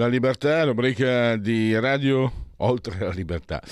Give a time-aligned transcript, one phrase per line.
[0.00, 2.32] La libertà, rubrica di radio
[2.62, 3.62] Oltre la libertà.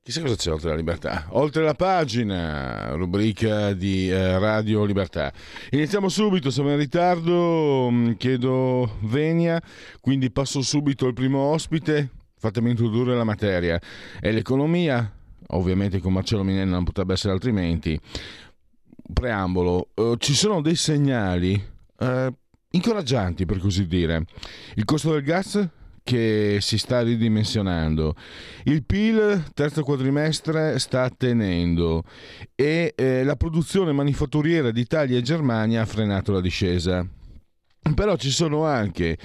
[0.00, 1.26] Chissà cosa c'è oltre la libertà.
[1.30, 5.32] Oltre la pagina, rubrica di eh, Radio Libertà.
[5.70, 9.60] Iniziamo subito, siamo in ritardo, mm, chiedo venia,
[10.00, 12.10] quindi passo subito al primo ospite.
[12.36, 13.80] Fatemi introdurre la materia.
[14.20, 15.08] È l'economia,
[15.48, 17.98] ovviamente con Marcello Minella non potrebbe essere altrimenti.
[19.12, 22.32] Preambolo, eh, ci sono dei segnali eh,
[22.72, 24.24] incoraggianti per così dire.
[24.74, 25.68] Il costo del gas
[26.04, 28.14] che si sta ridimensionando.
[28.64, 32.02] Il PIL terzo quadrimestre sta tenendo
[32.54, 37.06] e eh, la produzione manifatturiera d'Italia e Germania ha frenato la discesa.
[37.94, 39.18] Però ci sono anche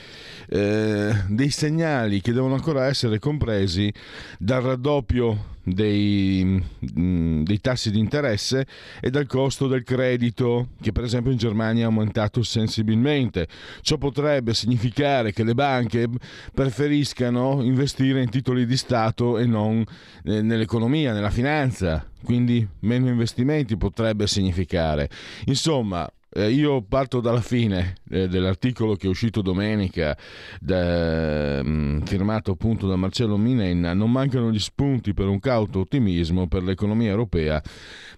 [0.49, 3.93] eh, dei segnali che devono ancora essere compresi
[4.39, 6.63] dal raddoppio dei,
[6.97, 8.65] mm, dei, tassi di interesse
[8.99, 13.47] e dal costo del credito che per esempio in Germania è aumentato sensibilmente.
[13.81, 16.07] Ciò potrebbe significare che le banche
[16.53, 19.83] preferiscano investire in titoli di Stato e non
[20.23, 25.09] eh, nell'economia, nella finanza, quindi meno investimenti potrebbe significare.
[25.45, 30.17] Insomma, eh, io parto dalla fine eh, dell'articolo che è uscito domenica,
[30.59, 33.93] da, mh, mm, firmato appunto da Marcello Minenna.
[33.93, 37.61] Non mancano gli spunti per un cauto ottimismo per l'economia europea,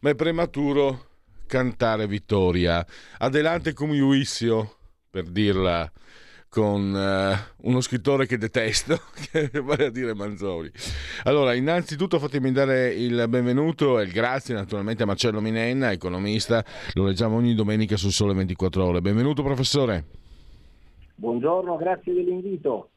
[0.02, 1.08] ma è prematuro
[1.46, 2.86] cantare vittoria.
[3.18, 4.78] Adelante come Juizio,
[5.10, 5.92] per dirla
[6.50, 9.00] con uh, uno scrittore che detesto,
[9.32, 10.70] che vale a dire Manzoni.
[11.24, 17.06] Allora, innanzitutto fatemi dare il benvenuto e il grazie naturalmente a Marcello Minenna, economista, lo
[17.06, 19.02] leggiamo ogni domenica su Sole 24 Ore.
[19.02, 20.06] Benvenuto professore.
[21.16, 22.90] Buongiorno, grazie dell'invito.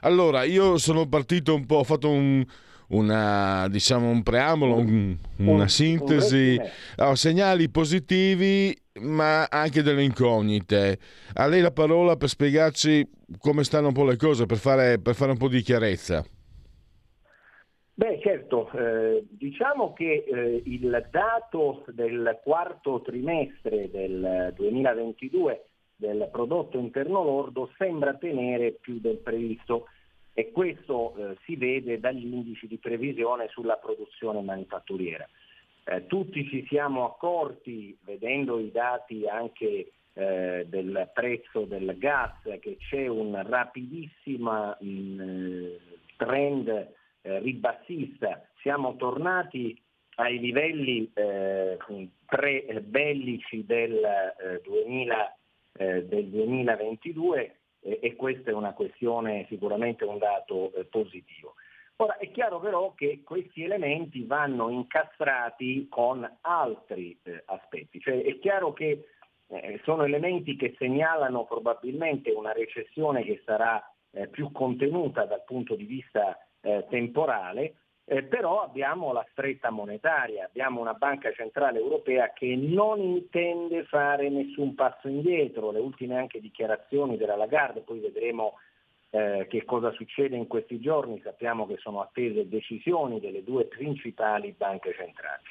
[0.00, 2.44] Allora, io sono partito un po', ho fatto un,
[2.88, 6.60] una, diciamo, un preambolo, un, una sintesi,
[6.96, 10.98] allora, segnali positivi ma anche delle incognite.
[11.34, 13.08] A lei la parola per spiegarci
[13.38, 16.24] come stanno un po' le cose, per fare, per fare un po' di chiarezza.
[17.94, 25.64] Beh certo, eh, diciamo che eh, il dato del quarto trimestre del 2022
[25.96, 29.86] del prodotto interno lordo sembra tenere più del previsto
[30.32, 35.28] e questo eh, si vede dagli indici di previsione sulla produzione manifatturiera.
[35.84, 42.76] Eh, tutti ci siamo accorti, vedendo i dati anche eh, del prezzo del gas, che
[42.78, 45.66] c'è un rapidissimo mm,
[46.16, 48.46] trend eh, ribassista.
[48.60, 49.80] Siamo tornati
[50.16, 51.78] ai livelli eh,
[52.26, 54.00] pre-bellici del,
[54.62, 55.36] 2000,
[55.78, 61.54] eh, del 2022 e questa è una questione, sicuramente un dato eh, positivo.
[62.02, 68.40] Ora è chiaro però che questi elementi vanno incastrati con altri eh, aspetti, cioè è
[68.40, 69.06] chiaro che
[69.46, 73.80] eh, sono elementi che segnalano probabilmente una recessione che sarà
[74.10, 77.74] eh, più contenuta dal punto di vista eh, temporale,
[78.04, 84.28] eh, però abbiamo la stretta monetaria, abbiamo una banca centrale europea che non intende fare
[84.28, 88.54] nessun passo indietro, le ultime anche dichiarazioni della Lagarde, poi vedremo
[89.14, 94.54] eh, che cosa succede in questi giorni, sappiamo che sono attese decisioni delle due principali
[94.56, 95.42] banche centrali.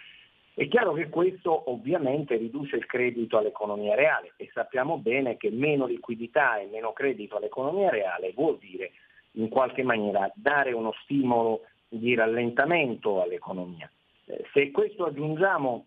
[0.53, 5.85] È chiaro che questo ovviamente riduce il credito all'economia reale e sappiamo bene che meno
[5.85, 8.93] liquidità e meno credito all'economia reale vuol dire
[9.34, 13.90] in qualche maniera dare uno stimolo di rallentamento all'economia.
[14.25, 15.85] Eh, se questo aggiungiamo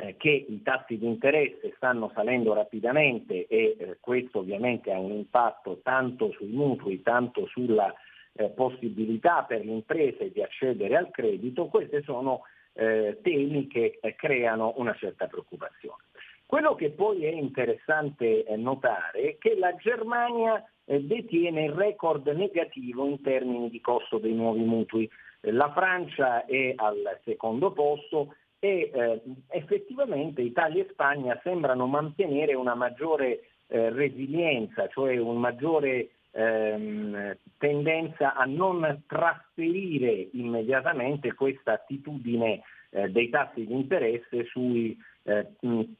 [0.00, 5.12] eh, che i tassi di interesse stanno salendo rapidamente e eh, questo ovviamente ha un
[5.12, 7.92] impatto tanto sui mutui, tanto sulla
[8.32, 12.42] eh, possibilità per le imprese di accedere al credito, questi sono
[12.72, 16.04] temi che creano una certa preoccupazione.
[16.46, 23.20] Quello che poi è interessante notare è che la Germania detiene il record negativo in
[23.20, 25.10] termini di costo dei nuovi mutui.
[25.40, 32.74] La Francia è al secondo posto, e eh, effettivamente Italia e Spagna sembrano mantenere una
[32.74, 43.08] maggiore eh, resilienza, cioè un maggiore ehm, tendenza a non trasferire immediatamente questa attitudine eh,
[43.08, 45.46] dei tassi di interesse sui eh,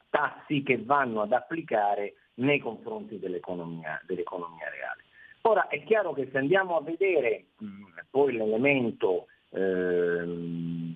[0.09, 5.03] tassi che vanno ad applicare nei confronti dell'economia, dell'economia reale.
[5.41, 7.65] Ora è chiaro che se andiamo a vedere mh,
[8.11, 10.95] poi l'elemento ehm,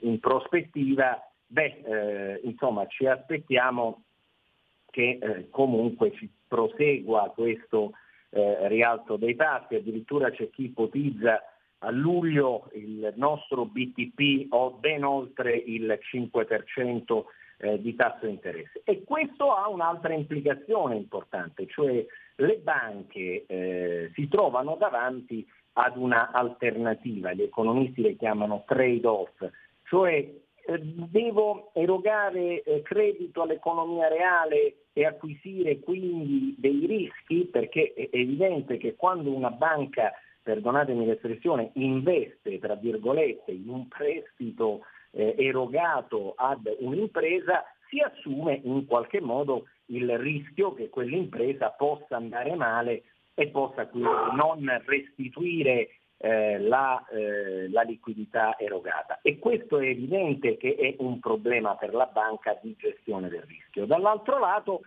[0.00, 4.02] in prospettiva, beh, eh, insomma ci aspettiamo
[4.90, 7.92] che eh, comunque si prosegua questo
[8.30, 11.42] eh, rialzo dei tassi, addirittura c'è chi ipotizza
[11.78, 17.24] a luglio il nostro BTP o ben oltre il 5%
[17.58, 18.82] eh, di tasso di interesse.
[18.84, 22.04] E questo ha un'altra implicazione importante, cioè
[22.36, 29.46] le banche eh, si trovano davanti ad una alternativa, gli economisti le chiamano trade-off,
[29.88, 30.14] cioè
[30.68, 38.76] eh, devo erogare eh, credito all'economia reale e acquisire quindi dei rischi, perché è evidente
[38.78, 40.12] che quando una banca,
[40.42, 44.80] perdonatemi l'espressione, investe, tra virgolette, in un prestito
[45.10, 52.54] eh, erogato ad un'impresa, si assume in qualche modo il rischio che quell'impresa possa andare
[52.54, 53.02] male
[53.34, 59.18] e possa quindi non restituire eh, la, eh, la, liquidità erogata.
[59.22, 63.86] E questo è evidente che è un problema per la banca di gestione del rischio.
[63.86, 64.80] Dall'altro lato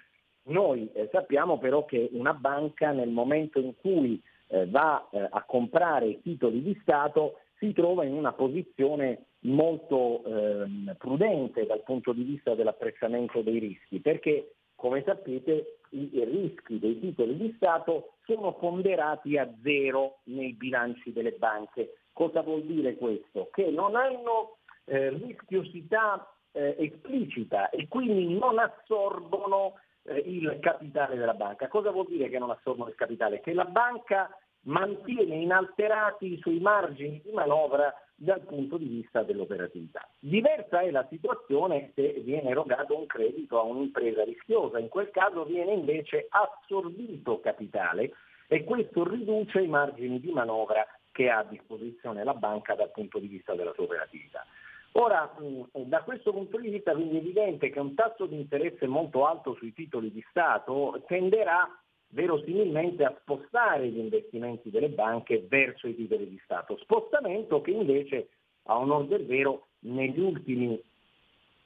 [0.43, 5.43] noi eh, sappiamo però che una banca nel momento in cui eh, va eh, a
[5.45, 12.23] comprare titoli di Stato si trova in una posizione molto ehm, prudente dal punto di
[12.23, 19.37] vista dell'apprezzamento dei rischi, perché come sapete i rischi dei titoli di Stato sono ponderati
[19.37, 22.01] a zero nei bilanci delle banche.
[22.13, 23.49] Cosa vuol dire questo?
[23.51, 31.33] Che non hanno eh, rischiosità eh, esplicita e quindi non assorbono eh, il capitale della
[31.33, 31.67] banca.
[31.67, 33.39] Cosa vuol dire che non assorbono il capitale?
[33.39, 34.29] Che la banca
[34.61, 40.07] mantiene inalterati i suoi margini di manovra dal punto di vista dell'operatività.
[40.19, 45.45] Diversa è la situazione se viene erogato un credito a un'impresa rischiosa, in quel caso
[45.45, 48.11] viene invece assorbito capitale
[48.47, 53.19] e questo riduce i margini di manovra che ha a disposizione la banca dal punto
[53.19, 54.45] di vista della sua operatività.
[54.93, 55.33] Ora,
[55.71, 59.53] da questo punto di vista quindi è evidente che un tasso di interesse molto alto
[59.53, 61.69] sui titoli di Stato tenderà
[62.09, 68.29] verosimilmente a spostare gli investimenti delle banche verso i titoli di Stato, spostamento che invece
[68.63, 70.81] a onor del vero negli ultimi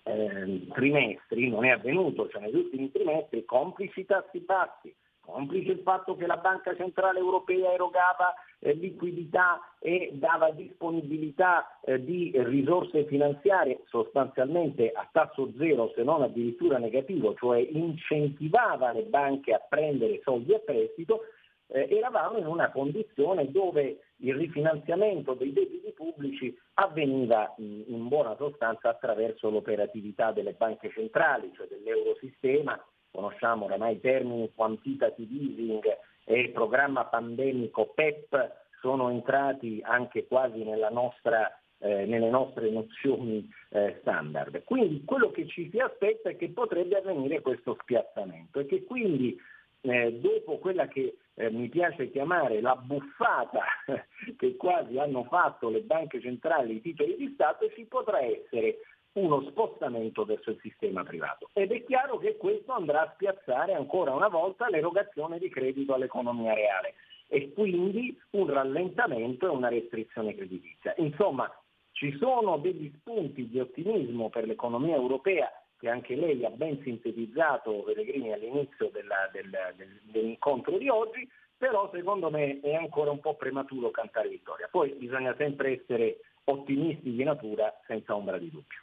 [0.03, 4.93] eh, trimestri non è avvenuto, cioè negli ultimi trimestri complici tassi bassi,
[5.25, 12.03] complice il fatto che la Banca Centrale Europea erogava eh, liquidità e dava disponibilità eh,
[12.03, 19.53] di risorse finanziarie sostanzialmente a tasso zero se non addirittura negativo, cioè incentivava le banche
[19.53, 21.21] a prendere soldi a prestito,
[21.67, 28.35] eh, eravamo in una condizione dove il rifinanziamento dei debiti pubblici avveniva in, in buona
[28.35, 32.79] sostanza attraverso l'operatività delle banche centrali, cioè dell'eurosistema
[33.13, 41.57] conosciamo oramai i termini quantitative easing e programma pandemico PEP sono entrati anche quasi nostra,
[41.79, 44.63] eh, nelle nostre nozioni eh, standard.
[44.63, 49.39] Quindi quello che ci si aspetta è che potrebbe avvenire questo spiazzamento e che quindi
[49.81, 53.63] eh, dopo quella che eh, mi piace chiamare la buffata
[54.37, 58.79] che quasi hanno fatto le banche centrali, i titoli di Stato, ci potrà essere
[59.13, 61.49] uno spostamento verso il sistema privato.
[61.53, 66.53] Ed è chiaro che questo andrà a spiazzare ancora una volta l'erogazione di credito all'economia
[66.53, 66.95] reale
[67.27, 70.93] e quindi un rallentamento e una restrizione creditizia.
[70.97, 71.51] Insomma,
[71.91, 77.83] ci sono degli spunti di ottimismo per l'economia europea che anche lei ha ben sintetizzato
[77.83, 81.27] Pellegrini all'inizio della, del, del, dell'incontro di oggi,
[81.57, 84.67] però secondo me è ancora un po' prematuro cantare vittoria.
[84.71, 88.79] Poi bisogna sempre essere ottimisti di natura senza ombra di dubbio.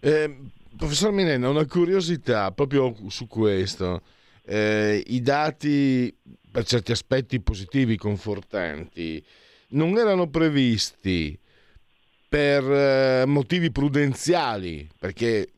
[0.00, 0.36] Eh,
[0.76, 4.02] professor Minenna, una curiosità proprio su questo.
[4.44, 6.14] Eh, I dati
[6.50, 9.24] per certi aspetti positivi, confortanti,
[9.68, 11.38] non erano previsti
[12.28, 15.50] per eh, motivi prudenziali, perché eh,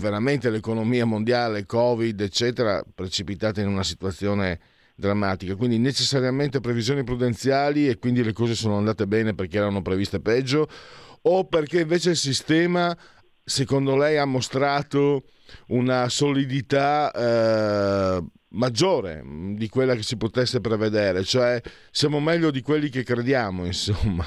[0.00, 4.58] veramente l'economia mondiale, Covid, eccetera, precipitata in una situazione
[4.96, 10.20] drammatica, quindi necessariamente previsioni prudenziali e quindi le cose sono andate bene perché erano previste
[10.20, 10.68] peggio
[11.22, 12.96] o perché invece il sistema
[13.44, 15.24] secondo lei ha mostrato
[15.68, 19.22] una solidità eh, maggiore
[19.54, 21.60] di quella che si potesse prevedere, cioè
[21.90, 24.24] siamo meglio di quelli che crediamo, insomma,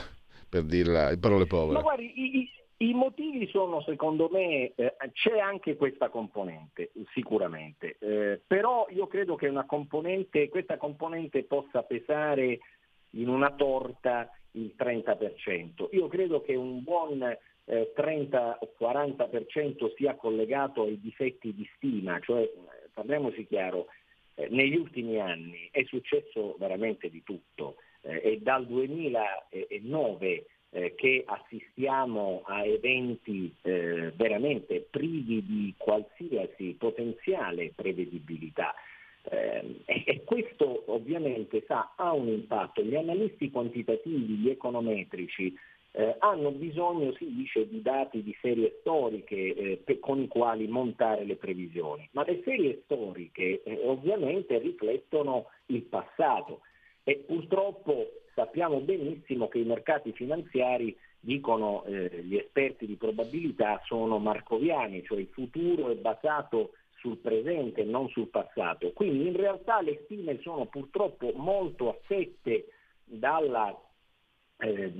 [0.48, 1.74] per dirla in parole povere.
[1.74, 8.40] Ma guardi, i, i, motivi sono secondo me, eh, c'è anche questa componente, sicuramente, eh,
[8.46, 12.60] però io credo che componente, questa componente possa pesare
[13.12, 15.88] in una torta il 30%.
[15.92, 17.24] Io credo che un buon
[17.68, 22.50] eh, 30-40% sia collegato ai difetti di stima, cioè
[22.94, 23.88] parliamoci chiaro,
[24.36, 31.24] eh, negli ultimi anni è successo veramente di tutto eh, e dal 2009 eh, che
[31.26, 38.74] assistiamo a eventi eh, veramente privi di qualsiasi potenziale prevedibilità.
[39.30, 42.82] Eh, e questo ovviamente sa, ha un impatto.
[42.82, 45.54] Gli analisti quantitativi, gli econometrici
[45.98, 50.68] eh, hanno bisogno, si dice, di dati di serie storiche eh, per, con i quali
[50.68, 56.62] montare le previsioni, ma le serie storiche eh, ovviamente riflettono il passato
[57.04, 64.20] e purtroppo sappiamo benissimo che i mercati finanziari, dicono eh, gli esperti di probabilità, sono
[64.20, 68.92] marcoviani, cioè il futuro è basato sul presente e non sul passato.
[68.92, 72.68] Quindi in realtà le stime sono purtroppo molto affette
[73.04, 73.76] dalla,
[74.60, 74.92] eh,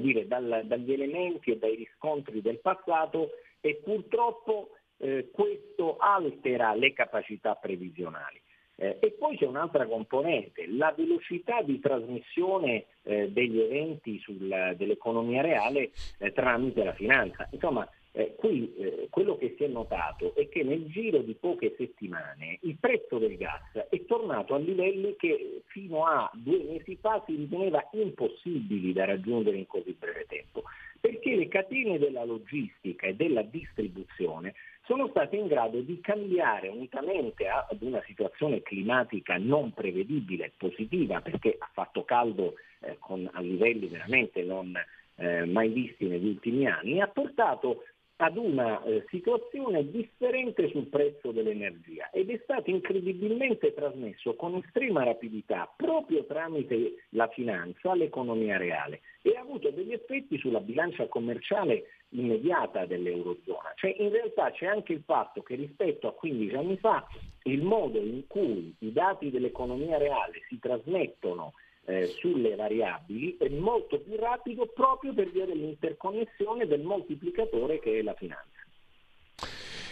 [0.00, 6.92] dire, dal, dagli elementi e dai riscontri del passato e purtroppo eh, questo altera le
[6.92, 8.40] capacità previsionali.
[8.76, 15.42] Eh, e poi c'è un'altra componente, la velocità di trasmissione eh, degli eventi sul, dell'economia
[15.42, 17.48] reale eh, tramite la finanza.
[17.52, 21.74] Insomma, eh, qui eh, quello che si è notato è che nel giro di poche
[21.76, 27.20] settimane il prezzo del gas è tornato a livelli che fino a due mesi fa
[27.26, 30.62] si riteneva impossibili da raggiungere in così breve tempo,
[31.00, 34.54] perché le catene della logistica e della distribuzione
[34.84, 41.56] sono state in grado di cambiare unitamente ad una situazione climatica non prevedibile, positiva, perché
[41.58, 44.72] ha fatto caldo eh, con, a livelli veramente non
[45.16, 47.84] eh, mai visti negli ultimi anni, ha portato
[48.16, 55.02] ad una eh, situazione differente sul prezzo dell'energia ed è stato incredibilmente trasmesso con estrema
[55.02, 61.86] rapidità proprio tramite la finanza all'economia reale e ha avuto degli effetti sulla bilancia commerciale
[62.10, 63.72] immediata dell'Eurozona.
[63.74, 67.04] Cioè in realtà c'è anche il fatto che rispetto a 15 anni fa
[67.44, 71.54] il modo in cui i dati dell'economia reale si trasmettono
[71.86, 78.02] eh, sulle variabili è molto più rapido proprio per via dell'interconnessione del moltiplicatore che è
[78.02, 78.52] la finanza.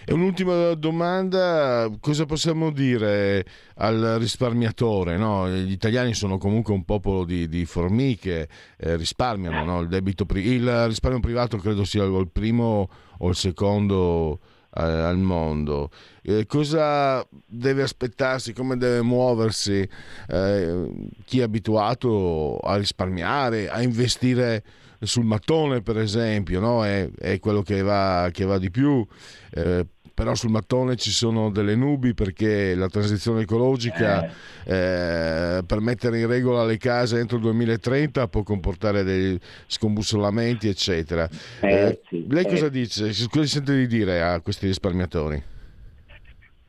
[0.05, 3.45] E un'ultima domanda, cosa possiamo dire
[3.77, 5.17] al risparmiatore?
[5.17, 5.49] No?
[5.49, 9.81] Gli italiani sono comunque un popolo di, di formiche, eh, risparmiano, no?
[9.81, 14.41] il, debito, il risparmio privato credo sia il primo o il secondo
[14.75, 15.91] al mondo.
[16.23, 19.87] Eh, cosa deve aspettarsi, come deve muoversi
[20.29, 20.89] eh,
[21.25, 24.63] chi è abituato a risparmiare, a investire
[25.03, 26.85] sul mattone per esempio, no?
[26.85, 29.07] è, è, quello che va, che va di più.
[29.53, 35.57] Eh, però sul mattone ci sono delle nubi perché la transizione ecologica eh.
[35.59, 41.29] Eh, per mettere in regola le case entro il 2030 può comportare dei scombussolamenti eccetera.
[41.61, 42.71] Eh, eh sì, lei cosa eh.
[42.71, 43.11] dice?
[43.31, 45.43] Cosa sente di dire a questi risparmiatori?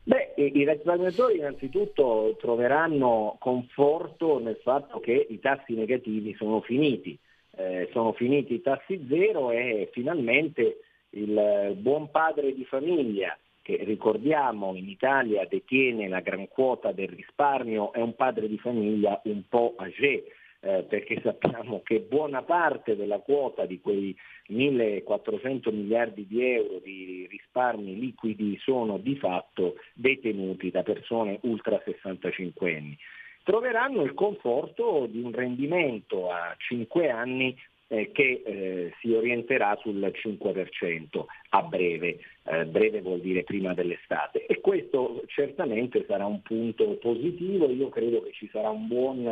[0.06, 7.18] Beh, i risparmiatori innanzitutto troveranno conforto nel fatto che i tassi negativi sono finiti,
[7.56, 10.78] eh, sono finiti i tassi zero e finalmente
[11.10, 17.94] il buon padre di famiglia che ricordiamo in Italia detiene la gran quota del risparmio,
[17.94, 20.24] è un padre di famiglia un po' âgé,
[20.60, 24.14] eh, perché sappiamo che buona parte della quota di quei
[24.48, 32.76] 1400 miliardi di euro di risparmi liquidi sono di fatto detenuti da persone ultra 65
[32.76, 32.98] anni.
[33.44, 37.56] Troveranno il conforto di un rendimento a 5 anni
[37.88, 44.46] eh, che eh, si orienterà sul 5% a breve, eh, breve vuol dire prima dell'estate.
[44.46, 49.26] E questo certamente sarà un punto positivo, io credo che ci sarà un buon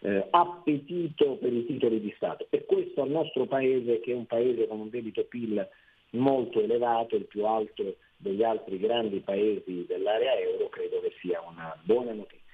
[0.00, 2.46] eh, appetito per i titoli di Stato.
[2.50, 5.68] E questo al nostro paese che è un paese con un debito PIL
[6.10, 11.78] molto elevato, il più alto degli altri grandi paesi dell'area euro, credo che sia una
[11.82, 12.46] buona notizia.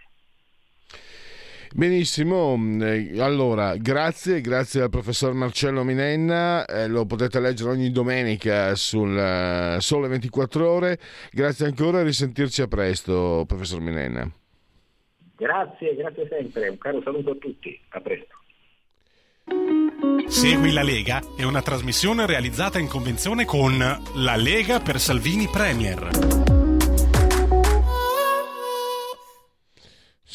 [1.76, 8.76] Benissimo, eh, allora grazie, grazie al professor Marcello Minenna, eh, lo potete leggere ogni domenica
[8.76, 11.00] sul uh, Sole 24 ore,
[11.33, 14.31] grazie ancora e risentirci a presto professor Minenna.
[15.35, 18.35] Grazie, grazie sempre, un caro saluto a tutti, a presto.
[20.28, 26.43] Segui la Lega è una trasmissione realizzata in convenzione con La Lega per Salvini Premier.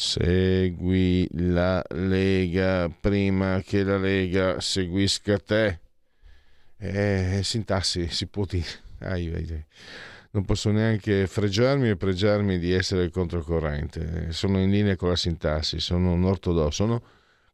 [0.00, 5.78] Segui la Lega prima che la Lega seguisca te.
[6.78, 8.64] Eh, sintassi, si può dire.
[9.00, 9.64] Ai, ai, ai.
[10.30, 14.32] Non posso neanche fregiarmi e pregiarmi di essere controcorrente.
[14.32, 17.02] Sono in linea con la sintassi, sono un ortodosso, sono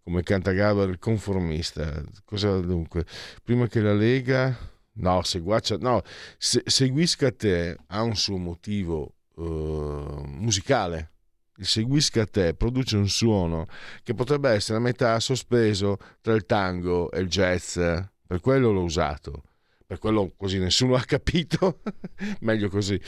[0.05, 2.01] come canta Gaber conformista.
[2.25, 3.07] Cosa dunque?
[3.43, 4.57] Prima che la Lega...
[4.99, 6.01] No, seguaccia, no,
[6.39, 11.11] se, seguisca te ha un suo motivo uh, musicale.
[11.59, 13.67] Il seguisca te produce un suono
[14.03, 17.79] che potrebbe essere a metà sospeso tra il tango e il jazz.
[18.27, 19.43] Per quello l'ho usato
[19.87, 21.81] per quello così nessuno ha capito,
[22.41, 23.01] meglio così.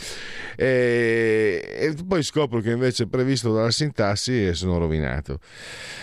[0.55, 5.41] E, e, poi scopro che invece è previsto dalla sintassi e sono rovinato.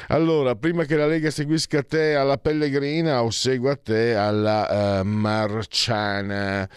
[0.10, 6.70] Allora, prima che la Lega seguisca te alla Pellegrina o segua te alla uh, Marciana.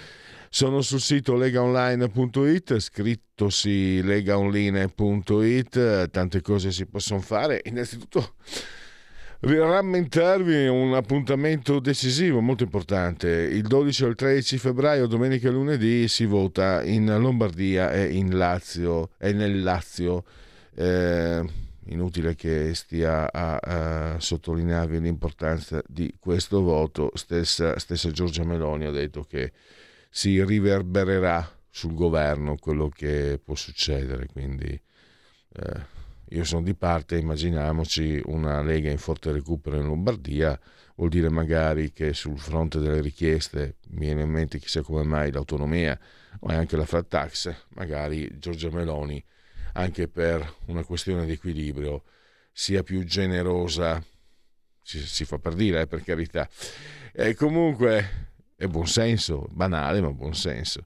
[0.50, 7.61] Sono sul sito legaonline.it, scrittosi legaonline.it, tante cose si possono fare.
[7.64, 8.35] Innanzitutto
[9.40, 13.28] rammentarvi un appuntamento decisivo, molto importante.
[13.28, 18.37] Il 12 e il 13 febbraio, domenica e lunedì, si vota in Lombardia e in
[18.37, 20.25] Lazio e nel Lazio.
[20.75, 21.45] Eh,
[21.90, 27.12] inutile che stia a, a, sottolinearvi l'importanza di questo voto.
[27.14, 29.52] Stessa, stessa Giorgia Meloni ha detto che
[30.08, 34.26] si riverbererà sul governo quello che può succedere.
[34.26, 34.80] Quindi.
[35.52, 35.96] Eh,
[36.32, 40.58] io sono di parte, immaginiamoci una Lega in forte recupero in Lombardia,
[40.96, 45.32] vuol dire magari che sul fronte delle richieste, mi viene in mente chissà come mai
[45.32, 45.98] l'autonomia
[46.40, 49.24] o anche la flat tax, magari Giorgia Meloni,
[49.74, 52.02] anche per una questione di equilibrio,
[52.52, 54.02] sia più generosa,
[54.82, 56.46] si, si fa per dire, eh, per carità.
[57.12, 58.27] E comunque
[58.58, 60.84] è buonsenso, banale ma buonsenso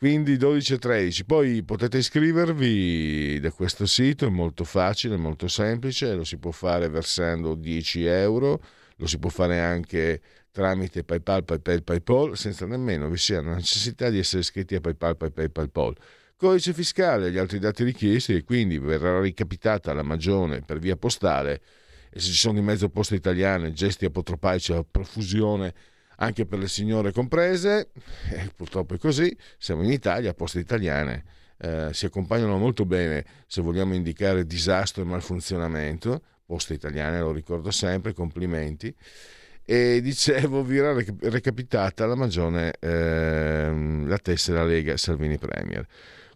[0.00, 1.24] quindi 12 e 13.
[1.26, 6.88] Poi potete iscrivervi da questo sito, è molto facile, molto semplice, lo si può fare
[6.88, 8.62] versando 10 euro,
[8.96, 14.08] lo si può fare anche tramite PayPal, PayPal, PayPal, senza nemmeno vi sia la necessità
[14.08, 15.94] di essere iscritti a PayPal, PayPal, PayPal.
[16.34, 20.96] Codice fiscale e gli altri dati richiesti e quindi verrà ricapitata la magione per via
[20.96, 21.60] postale
[22.08, 25.74] e se ci sono di mezzo poste italiane, gesti apotropaici a profusione
[26.20, 27.90] anche per le signore comprese,
[28.30, 31.24] eh, purtroppo è così, siamo in Italia, poste italiane
[31.62, 37.70] eh, si accompagnano molto bene se vogliamo indicare disastro e malfunzionamento, poste italiane lo ricordo
[37.70, 38.94] sempre, complimenti,
[39.64, 45.86] e dicevo vi era recapitata la magione, eh, la tessera Lega Salvini Premier.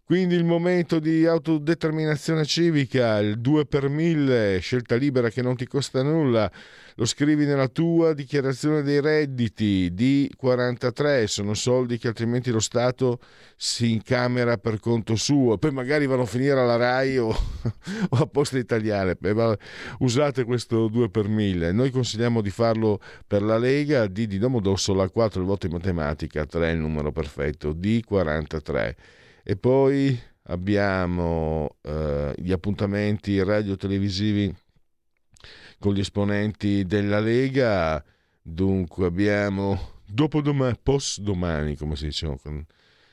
[0.07, 5.67] Quindi il momento di autodeterminazione civica, il 2 per 1000, scelta libera che non ti
[5.67, 6.53] costa nulla,
[6.97, 13.19] lo scrivi nella tua dichiarazione dei redditi di 43, sono soldi che altrimenti lo Stato
[13.57, 17.29] si incamera per conto suo, poi magari vanno a finire alla RAI o,
[18.11, 19.17] o a Poste Italiane,
[20.01, 25.09] usate questo 2 per 1000, noi consigliamo di farlo per la Lega, D di Domodossola,
[25.09, 32.51] 4 il voto in matematica, 3 il numero perfetto, D43 e poi abbiamo eh, gli
[32.51, 34.55] appuntamenti radio-televisivi
[35.79, 38.03] con gli esponenti della Lega.
[38.41, 42.35] Dunque abbiamo dopodomani, post domani, come si dice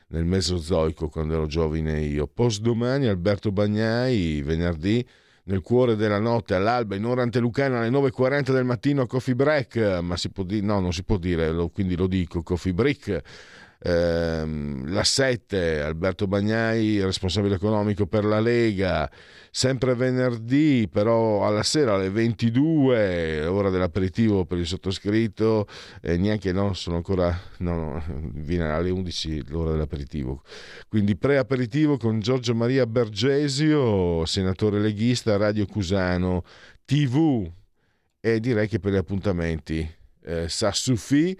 [0.08, 5.06] nel Mesozoico quando ero giovane io, post domani Alberto Bagnai, venerdì
[5.44, 10.00] nel cuore della notte all'alba in ora antelucana alle 9.40 del mattino a Coffee Break,
[10.02, 13.22] ma si può dire, no non si può dire, quindi lo dico, Coffee Break
[13.82, 19.10] ehm, la 7 Alberto Bagnai responsabile economico per la Lega.
[19.54, 25.68] Sempre venerdì però alla sera alle 22 ora dell'aperitivo per il sottoscritto.
[26.02, 30.44] E neanche no sono ancora no, no viene alle 11 l'ora dell'aperitivo.
[30.88, 36.44] Quindi pre-aperitivo con Giorgio Maria Bergesio senatore leghista Radio Cusano
[36.86, 37.50] TV
[38.20, 39.90] e direi che per gli appuntamenti
[40.24, 41.38] eh, Sassufi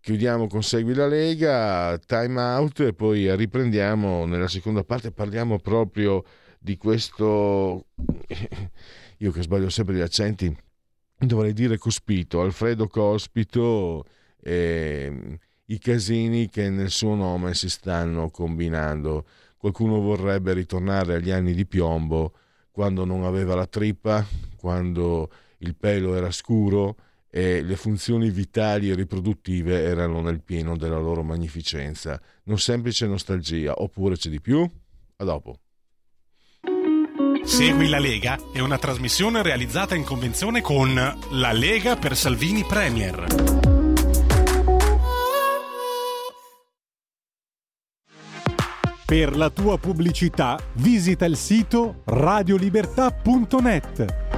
[0.00, 6.24] chiudiamo con Segui la Lega, time out e poi riprendiamo nella seconda parte, parliamo proprio
[6.58, 7.86] di questo,
[9.18, 10.56] io che sbaglio sempre gli accenti,
[11.18, 14.04] dovrei dire Cospito, Alfredo Cospito
[14.40, 19.26] e i casini che nel suo nome si stanno combinando.
[19.56, 22.32] Qualcuno vorrebbe ritornare agli anni di piombo,
[22.70, 24.24] quando non aveva la trippa,
[24.56, 26.96] quando il pelo era scuro,
[27.30, 32.20] e le funzioni vitali e riproduttive erano nel pieno della loro magnificenza.
[32.44, 34.68] Non semplice nostalgia, oppure c'è di più?
[35.16, 35.60] A dopo.
[37.44, 43.24] Segui la Lega è una trasmissione realizzata in convenzione con La Lega per Salvini Premier.
[49.06, 54.37] Per la tua pubblicità visita il sito radiolibertà.net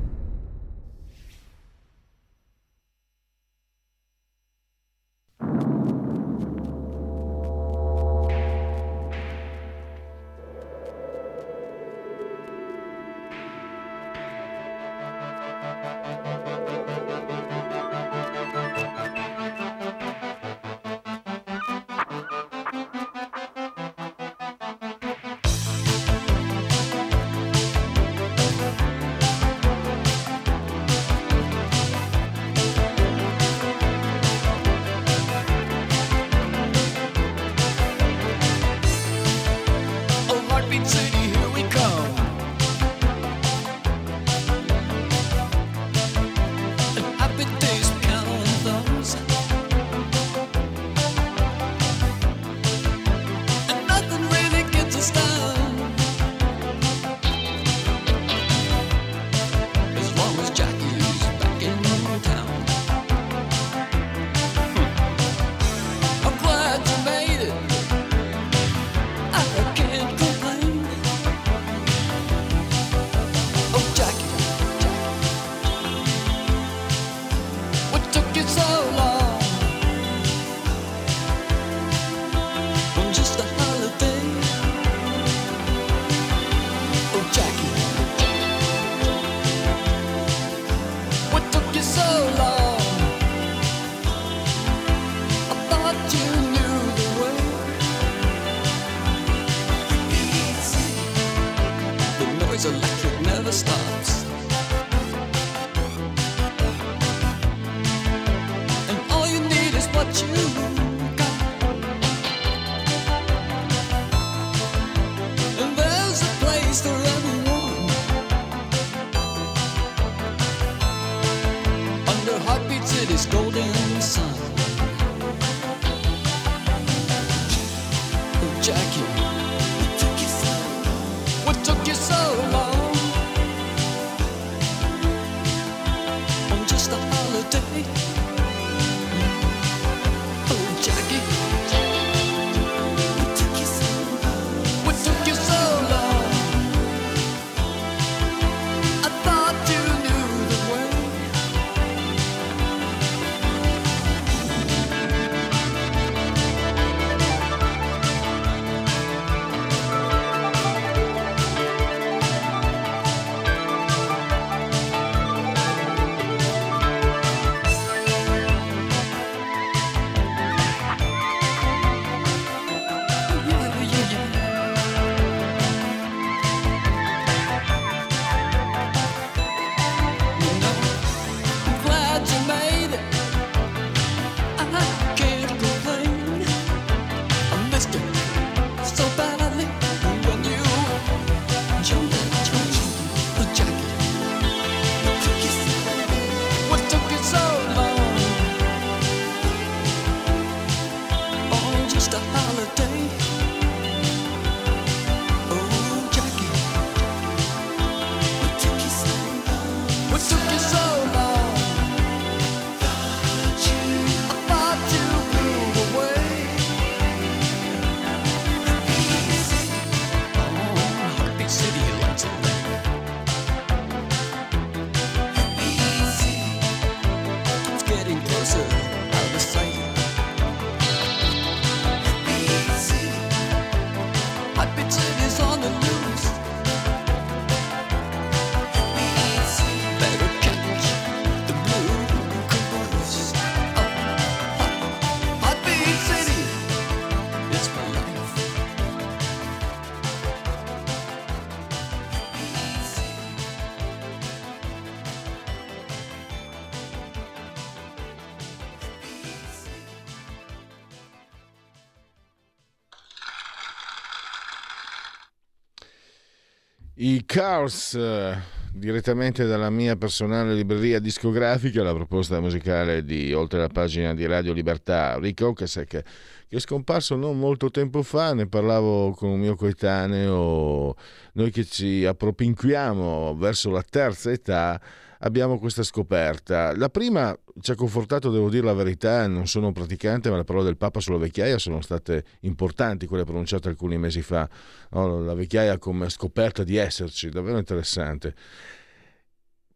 [267.31, 268.37] Cars eh,
[268.73, 274.51] direttamente dalla mia personale libreria discografica la proposta musicale di oltre la pagina di Radio
[274.51, 276.03] Libertà Rick Ocasek che
[276.49, 280.93] è scomparso non molto tempo fa ne parlavo con un mio coetaneo
[281.31, 284.77] noi che ci appropinquiamo verso la terza età
[285.21, 286.75] abbiamo questa scoperta.
[286.75, 290.43] La prima ci ha confortato, devo dire la verità, non sono un praticante, ma le
[290.43, 294.47] parole del Papa sulla vecchiaia sono state importanti, quelle pronunciate alcuni mesi fa.
[294.91, 298.35] La vecchiaia come scoperta di esserci, davvero interessante.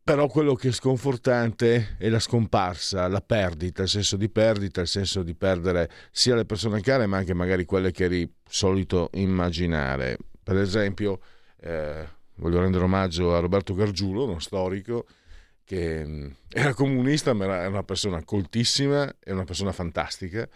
[0.04, 4.88] Però quello che è sconfortante è la scomparsa, la perdita, il senso di perdita, il
[4.88, 10.18] senso di perdere sia le persone care, ma anche magari quelle che eri solito immaginare.
[10.44, 11.20] Per esempio,
[11.60, 15.08] eh, voglio rendere omaggio a Roberto Gargiulo, uno storico,
[15.66, 20.48] che mm, era comunista ma era una persona coltissima e una persona fantastica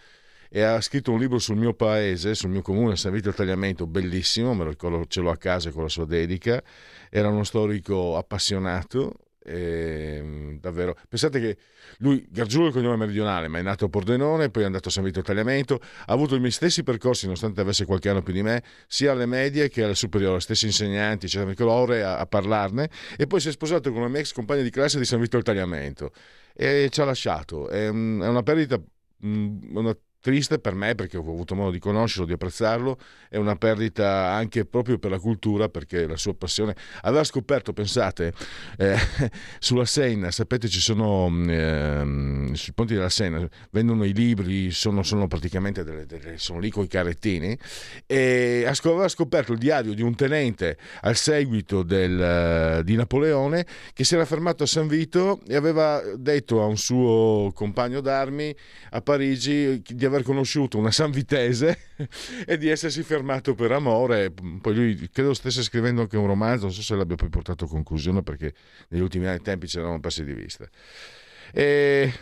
[0.52, 3.86] e ha scritto un libro sul mio paese, sul mio comune, San Vito al Tagliamento,
[3.86, 6.60] bellissimo, me lo ricordo, ce l'ho a casa con la sua dedica,
[7.08, 10.96] era uno storico appassionato e, ehm, davvero.
[11.08, 11.56] Pensate che
[11.98, 14.90] lui, Gargiulo è il cognome meridionale, ma è nato a Pordenone, poi è andato a
[14.90, 18.42] San Vito Tagliamento, ha avuto i miei stessi percorsi, nonostante avesse qualche anno più di
[18.42, 23.26] me, sia alle medie che alle superiori, stessi insegnanti, c'erano ore a, a, parlarne, e
[23.26, 26.12] poi si è sposato con una mia ex compagna di classe di San Vito Tagliamento
[26.54, 27.68] e ci ha lasciato.
[27.68, 28.80] È, è una perdita,
[29.22, 34.30] una triste per me perché ho avuto modo di conoscerlo, di apprezzarlo, è una perdita
[34.32, 38.32] anche proprio per la cultura perché la sua passione aveva scoperto, pensate,
[38.76, 38.96] eh,
[39.58, 45.26] sulla Senna, sapete ci sono eh, sui ponti della Senna, vendono i libri, sono, sono
[45.26, 47.56] praticamente delle, delle, sono lì con i carrettini
[48.06, 54.14] e aveva scoperto il diario di un tenente al seguito del, di Napoleone che si
[54.14, 58.54] era fermato a San Vito e aveva detto a un suo compagno d'armi
[58.90, 61.78] a Parigi di aver conosciuto una sanvitese
[62.46, 64.30] e di essersi fermato per amore.
[64.60, 67.68] Poi lui credo stesse scrivendo anche un romanzo, non so se l'abbia poi portato a
[67.68, 68.52] conclusione perché
[68.88, 70.68] negli ultimi tempi ci eravamo persi di vista.
[71.52, 72.12] E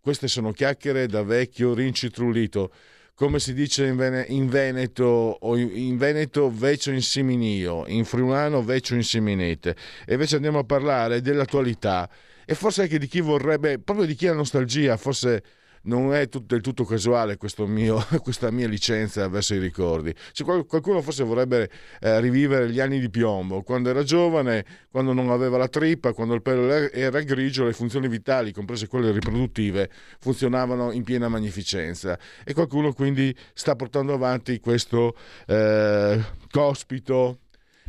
[0.00, 2.72] queste sono chiacchiere da vecchio rincitrullito.
[3.14, 5.04] Come si dice in, Vene- in Veneto,
[5.40, 9.76] o in, in Veneto vecchio insiminio, in friulano vecchio insiminete.
[10.04, 12.10] E invece andiamo a parlare dell'attualità
[12.44, 15.42] e forse anche di chi vorrebbe, proprio di chi ha nostalgia, forse
[15.84, 20.14] non è del tutto casuale mio, questa mia licenza verso i ricordi.
[20.32, 21.70] Cioè, qualcuno forse vorrebbe
[22.00, 26.34] eh, rivivere gli anni di piombo, quando era giovane, quando non aveva la trippa, quando
[26.34, 32.18] il pelo era grigio, le funzioni vitali, comprese quelle riproduttive, funzionavano in piena magnificenza.
[32.44, 35.14] E qualcuno quindi sta portando avanti questo
[35.46, 37.40] eh, cospito,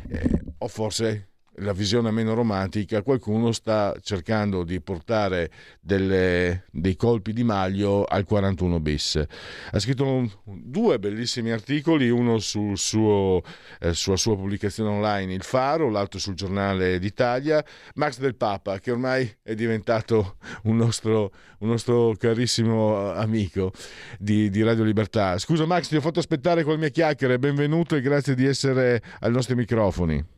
[0.08, 1.28] eh, o forse
[1.60, 8.24] la visione meno romantica, qualcuno sta cercando di portare delle, dei colpi di maglio al
[8.24, 9.24] 41 bis.
[9.70, 13.42] Ha scritto due bellissimi articoli, uno sul suo,
[13.80, 17.64] eh, sulla sua pubblicazione online Il Faro, l'altro sul giornale d'Italia,
[17.94, 23.72] Max del Papa, che ormai è diventato un nostro, un nostro carissimo amico
[24.18, 25.38] di, di Radio Libertà.
[25.38, 29.02] Scusa Max, ti ho fatto aspettare con le mie chiacchiere, benvenuto e grazie di essere
[29.20, 30.35] ai nostri microfoni.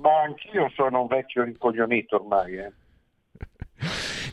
[0.00, 2.56] Ma anch'io sono un vecchio rincoglionito ormai.
[2.56, 2.72] Eh.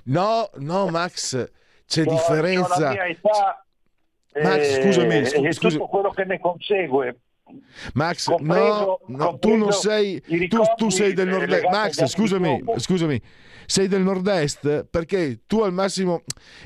[0.05, 1.51] No, no, Max,
[1.85, 2.79] c'è no, differenza.
[2.79, 3.65] La mia età
[4.41, 5.77] Max, e, scusami, scu- scusa.
[5.77, 7.19] tutto quello che ne consegue.
[7.93, 11.69] Max, compreso, no, no tu non sei, tu, tu sei del nord-est.
[11.69, 13.21] Max, scusami, scusami,
[13.65, 16.23] sei del nord-est perché tu al massimo,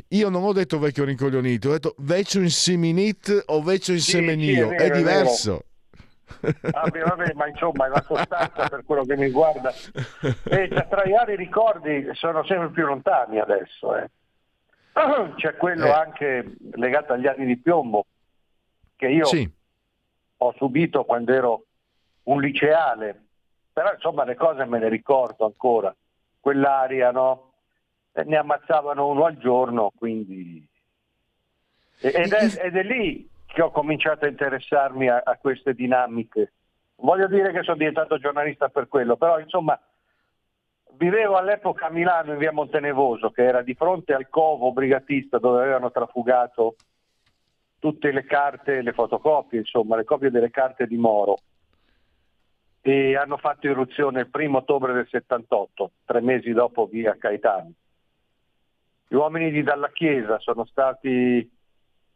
[0.09, 4.59] io non ho detto vecchio rincoglionito, ho detto vecchio inseminit o vecchio insemenio, sì, sì,
[4.59, 5.63] è, vero, è, diverso.
[6.39, 9.69] Vabbè, vabbè, ma insomma è la costanza per quello che mi riguarda.
[9.71, 13.95] E cioè, tra i vari ricordi sono sempre più lontani adesso.
[13.95, 14.09] Eh.
[15.35, 15.91] C'è quello eh.
[15.91, 18.05] anche legato agli anni di piombo
[18.95, 19.49] che io sì.
[20.37, 21.63] ho subito quando ero
[22.23, 23.23] un liceale,
[23.71, 25.95] però insomma le cose me le ricordo ancora,
[26.39, 27.53] quell'aria, no?
[28.11, 30.67] E ne ammazzavano uno al giorno, quindi...
[32.01, 36.53] Ed è, ed è lì che ho cominciato a interessarmi a, a queste dinamiche.
[36.97, 39.79] Voglio dire che sono diventato giornalista per quello, però insomma
[40.93, 45.61] vivevo all'epoca a Milano in via Montenevoso, che era di fronte al covo brigatista dove
[45.61, 46.75] avevano trafugato
[47.79, 51.37] tutte le carte, le fotocopie, insomma, le copie delle carte di Moro.
[52.81, 57.71] E hanno fatto irruzione il primo ottobre del 78, tre mesi dopo via Caetano.
[59.07, 61.49] Gli uomini di Dalla Chiesa sono stati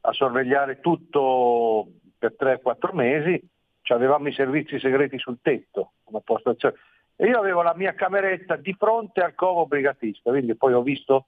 [0.06, 1.88] a sorvegliare tutto
[2.18, 3.50] per 3-4 mesi,
[3.88, 6.76] avevamo i servizi segreti sul tetto, una postazione.
[7.16, 11.28] E io avevo la mia cameretta di fronte al covo brigatista, quindi poi ho visto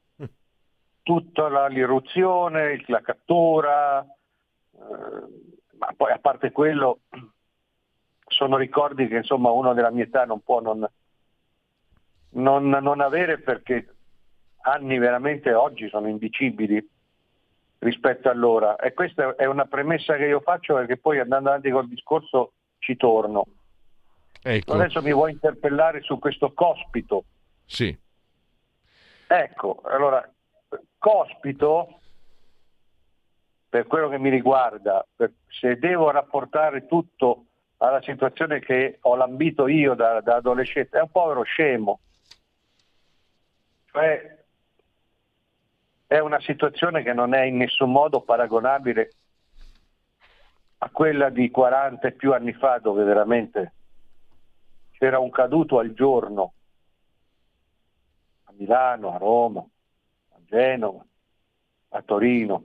[1.04, 4.78] tutta la, l'irruzione, la cattura, eh,
[5.78, 7.02] ma poi a parte quello
[8.28, 10.86] sono ricordi che insomma uno della mia età non può non,
[12.30, 13.96] non, non avere perché
[14.62, 16.90] anni veramente oggi sono indicibili
[17.86, 21.88] rispetto allora e questa è una premessa che io faccio perché poi andando avanti col
[21.88, 23.46] discorso ci torno.
[24.42, 27.24] Ecco, Adesso mi vuoi interpellare su questo cospito.
[27.66, 27.98] sì.
[29.28, 30.24] Ecco, allora,
[31.00, 32.00] cospito,
[33.68, 37.46] per quello che mi riguarda, per- se devo rapportare tutto
[37.78, 42.02] alla situazione che ho lambito io da, da adolescente, è un povero scemo.
[43.92, 44.45] Cioè,
[46.08, 49.12] è una situazione che non è in nessun modo paragonabile
[50.80, 53.74] a quella di 40 e più anni fa, dove veramente
[54.92, 56.54] c'era un caduto al giorno
[58.44, 61.04] a Milano, a Roma, a Genova,
[61.90, 62.64] a Torino.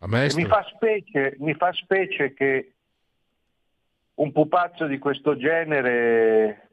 [0.00, 2.74] A mi fa specie, mi fa specie che
[4.14, 6.68] un pupazzo di questo genere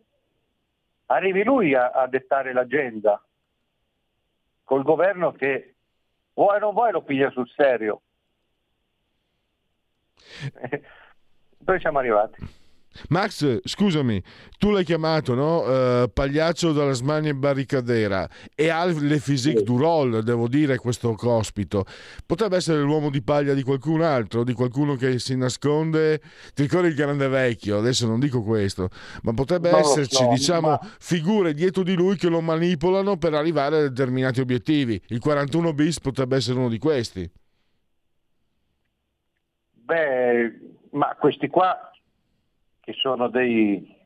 [1.06, 3.22] arrivi lui a, a dettare l'agenda
[4.64, 5.73] col governo che
[6.34, 8.02] vuoi o non vuoi lo piglia sul serio.
[11.58, 12.62] Dove siamo arrivati?
[13.10, 14.22] Max, scusami,
[14.58, 15.66] tu l'hai chiamato, no?
[15.66, 19.64] Eh, pagliaccio dalla smania barricadera e ha le physique Sì.
[19.66, 21.86] du rôle, devo dire, questo cospito.
[22.26, 26.22] Potrebbe essere l'uomo di paglia di qualcun altro, di qualcuno che si nasconde.
[26.54, 27.78] Ti ricordi il grande vecchio?
[27.80, 28.90] Adesso non dico questo,
[29.24, 33.34] ma potrebbe lo esserci, so, diciamo, ma- figure dietro di lui che lo manipolano per
[33.34, 35.02] arrivare a determinati obiettivi.
[35.08, 37.30] Il 41 bis potrebbe essere uno di questi.
[39.86, 40.54] Beh,
[40.92, 41.92] ma questi qua
[42.84, 44.02] che sono dei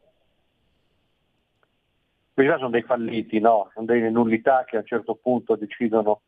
[2.37, 3.71] questi sono dei falliti, no?
[3.73, 6.21] Sono delle nullità che a un certo punto decidono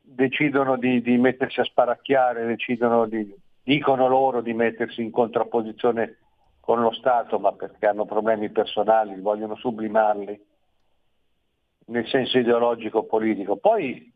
[0.00, 6.18] decidono di, di mettersi a sparacchiare, decidono di, dicono loro di mettersi in contrapposizione
[6.60, 10.46] con lo Stato, ma perché hanno problemi personali, vogliono sublimarli
[11.86, 13.56] nel senso ideologico politico.
[13.56, 14.12] Poi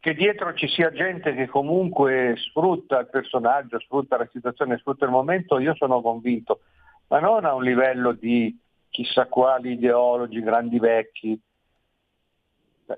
[0.00, 5.10] che dietro ci sia gente che comunque sfrutta il personaggio, sfrutta la situazione, sfrutta il
[5.10, 6.60] momento, io sono convinto,
[7.08, 8.56] ma non a un livello di
[8.90, 11.40] chissà quali ideologi, grandi vecchi.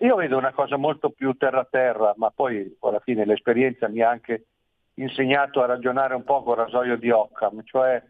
[0.00, 4.10] Io vedo una cosa molto più terra terra, ma poi alla fine l'esperienza mi ha
[4.10, 4.46] anche
[4.94, 8.02] insegnato a ragionare un po' con il rasoio di Occam, cioè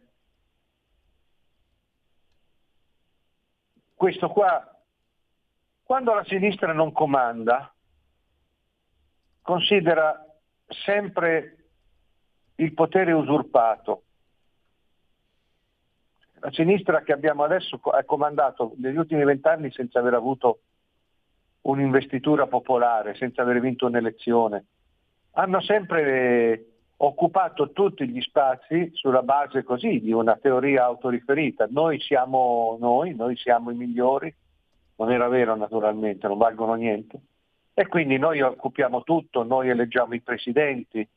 [3.95, 4.67] questo qua,
[5.83, 7.73] quando la sinistra non comanda,
[9.43, 10.25] considera
[10.69, 11.57] sempre
[12.57, 14.03] il potere usurpato.
[16.41, 20.61] La sinistra che abbiamo adesso ha comandato negli ultimi vent'anni senza aver avuto
[21.63, 24.65] un'investitura popolare, senza aver vinto un'elezione.
[25.33, 26.65] Hanno sempre
[27.03, 31.67] occupato tutti gli spazi sulla base così di una teoria autoriferita.
[31.71, 34.35] Noi siamo noi, noi siamo i migliori,
[34.97, 37.21] non era vero naturalmente, non valgono niente.
[37.81, 41.09] E quindi noi occupiamo tutto, noi eleggiamo i presidenti,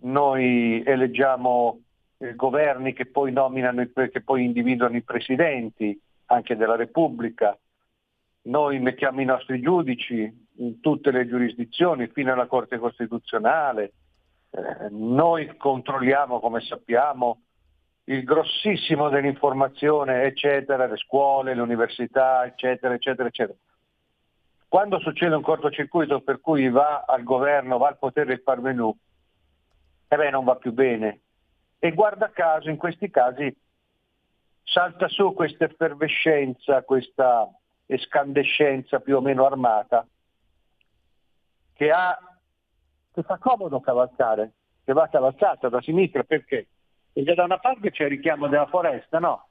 [0.00, 1.80] noi eleggiamo
[2.18, 7.58] eh, governi che poi nominano, che poi individuano i presidenti anche della Repubblica,
[8.42, 13.92] noi mettiamo i nostri giudici in tutte le giurisdizioni fino alla Corte Costituzionale,
[14.50, 17.40] Eh, noi controlliamo, come sappiamo,
[18.04, 23.58] il grossissimo dell'informazione, eccetera, le scuole, le università, eccetera, eccetera, eccetera.
[24.74, 28.92] Quando succede un cortocircuito per cui va al governo, va al potere il parvenu,
[30.08, 31.20] e beh, non va più bene.
[31.78, 33.56] E guarda caso, in questi casi
[34.64, 37.48] salta su questa effervescenza, questa
[37.86, 40.04] escandescenza più o meno armata,
[41.72, 42.18] che, ha,
[43.12, 46.66] che fa comodo cavalcare, che va cavalcata da sinistra perché?
[47.12, 49.46] Perché da una parte c'è il richiamo della foresta, no?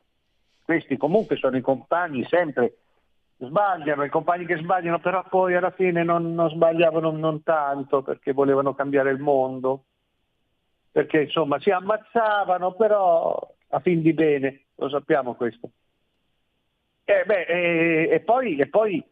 [0.66, 2.80] Questi comunque sono i compagni sempre
[3.38, 8.32] sbagliano, i compagni che sbagliano, però poi alla fine non, non sbagliavano non tanto perché
[8.32, 9.86] volevano cambiare il mondo,
[10.92, 13.38] perché insomma si ammazzavano, però
[13.70, 15.72] a fin di bene, lo sappiamo questo.
[17.04, 19.04] E, beh, e, e poi, e poi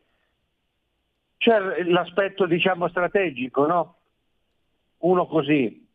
[1.38, 3.96] c'è l'aspetto diciamo strategico, no?
[5.00, 5.90] Uno così,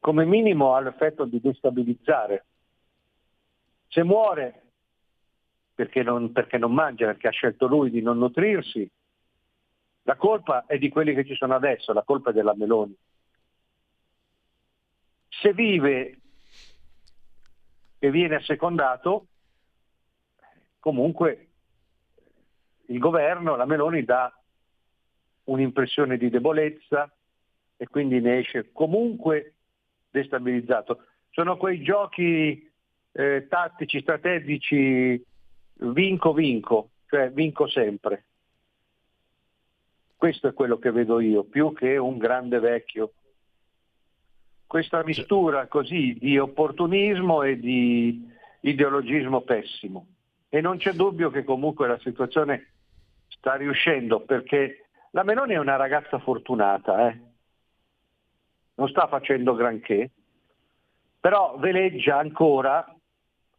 [0.00, 2.44] come minimo ha l'effetto di destabilizzare.
[3.88, 4.62] Se muore
[5.76, 8.90] perché non, perché non mangia, perché ha scelto lui di non nutrirsi,
[10.04, 12.96] la colpa è di quelli che ci sono adesso, la colpa è della Meloni.
[15.28, 16.18] Se vive
[17.98, 19.26] e viene assecondato,
[20.78, 21.48] comunque
[22.86, 24.32] il governo, la Meloni dà
[25.44, 27.14] un'impressione di debolezza
[27.76, 29.56] e quindi ne esce comunque
[30.08, 31.04] destabilizzato.
[31.30, 32.66] Sono quei giochi
[33.12, 35.22] eh, tattici, strategici,
[35.78, 38.24] vinco, vinco, cioè vinco sempre.
[40.16, 43.12] Questo è quello che vedo io, più che un grande vecchio.
[44.66, 48.28] Questa mistura così di opportunismo e di
[48.60, 50.06] ideologismo pessimo.
[50.48, 52.72] E non c'è dubbio che comunque la situazione
[53.28, 57.20] sta riuscendo perché la Meloni è una ragazza fortunata, eh?
[58.74, 60.10] non sta facendo granché,
[61.20, 62.86] però veleggia ancora,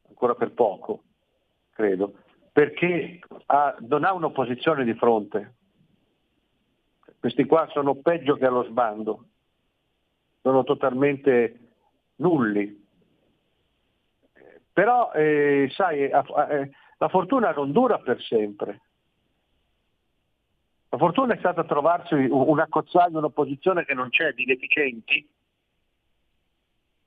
[0.07, 1.03] ancora per poco,
[1.78, 2.15] credo,
[2.51, 5.53] perché ha- non ha un'opposizione di fronte.
[7.19, 9.25] Questi qua sono peggio che allo sbando,
[10.41, 11.59] sono totalmente
[12.15, 12.86] nulli.
[14.73, 18.82] Però, eh, sai, a- eh, la fortuna non dura per sempre.
[20.89, 25.28] La fortuna è stata trovarsi un accozzaglia, un'opposizione che non c'è di deficienti,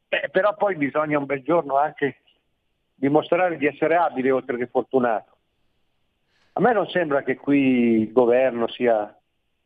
[0.08, 2.18] eh, però poi bisogna un bel giorno anche
[3.00, 5.36] dimostrare di essere abile oltre che fortunato.
[6.52, 9.16] A me non sembra che qui il governo sia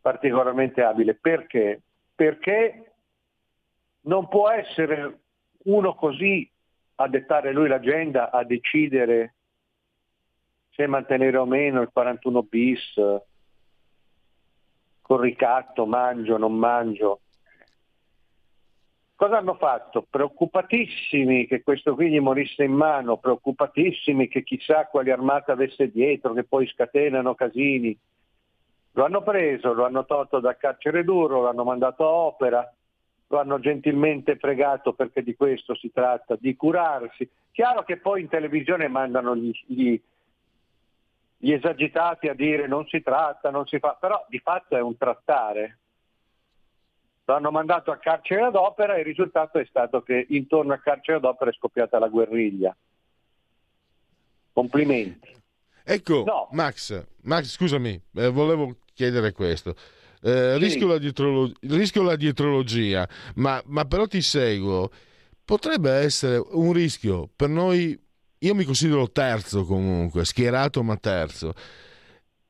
[0.01, 1.15] particolarmente abile.
[1.17, 1.83] Perché?
[2.15, 2.93] Perché
[4.03, 5.19] non può essere
[5.65, 6.49] uno così
[6.97, 9.35] a dettare lui l'agenda, a decidere
[10.71, 12.95] se mantenere o meno il 41 bis,
[15.01, 17.21] con ricatto, mangio, non mangio.
[19.25, 20.07] Cosa hanno fatto?
[20.11, 26.35] Preoccupatissimi che questo qui gli morisse in mano, preoccupatissimi che chissà quali armate avesse dietro,
[26.35, 27.99] che poi scatenano casini.
[28.93, 32.71] Lo hanno preso, lo hanno tolto dal carcere duro, lo hanno mandato a opera,
[33.29, 37.27] lo hanno gentilmente pregato perché di questo si tratta, di curarsi.
[37.51, 39.99] Chiaro che poi in televisione mandano gli, gli,
[41.39, 44.99] gli esagitati a dire non si tratta, non si fa, però di fatto è un
[44.99, 45.79] trattare.
[47.27, 50.83] Lo hanno mandato a carcere ad opera e il risultato è stato che intorno al
[50.83, 52.77] carcere ad opera è scoppiata la guerriglia.
[54.53, 55.33] Complimenti.
[55.85, 56.49] Ecco, No.
[56.53, 59.75] Max, Max, scusami, eh, volevo chiedere questo.
[60.23, 60.59] Eh, Sì.
[60.65, 63.07] rischio, la dietrolo- rischio la dietrologia,
[63.37, 64.91] ma, ma però ti seguo.
[65.45, 67.99] Potrebbe essere un rischio per noi.
[68.39, 71.53] Io mi considero terzo comunque, schierato ma terzo.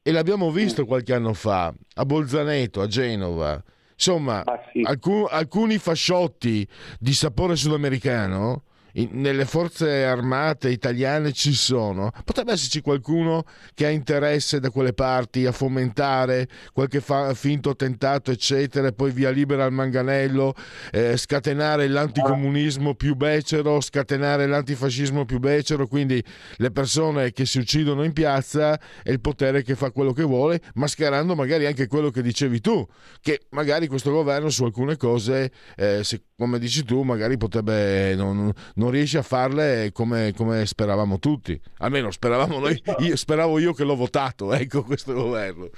[0.03, 3.63] E l'abbiamo visto qualche anno fa a Bolzaneto, a Genova.
[3.95, 4.83] Insomma, Ma sì.
[4.83, 6.67] alcu- alcuni fasciotti
[6.99, 8.65] di sapore sudamericano
[8.95, 12.11] in- nelle forze armate italiane ci sono.
[12.25, 18.31] Potrebbe esserci qualcuno che ha interesse da quelle parti a fomentare qualche fa- finto attentato,
[18.31, 20.55] eccetera, e poi via libera al manganello,
[20.93, 26.23] eh, scatenare l'anticomunismo più becero, scatenare l'antifascismo più becero, quindi
[26.57, 30.61] le persone che si uccidono in piazza e il potere che fa quello che vuole,
[30.75, 32.87] mascherando magari anche quello che dicevi tu,
[33.21, 38.53] che magari questo governo su alcune cose, eh, se- come dici tu, magari potrebbe non,
[38.75, 41.61] non riesce a farle come, come speravamo tutti.
[41.79, 45.69] Almeno speravamo noi, io, speravo io che l'ho votato, ecco, questo governo.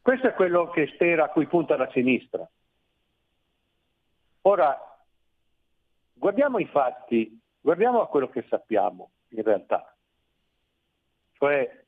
[0.00, 2.48] Questo è quello che spera a cui punta la sinistra.
[4.42, 4.76] Ora,
[6.14, 9.94] guardiamo i fatti, guardiamo a quello che sappiamo in realtà.
[11.32, 11.84] Cioè,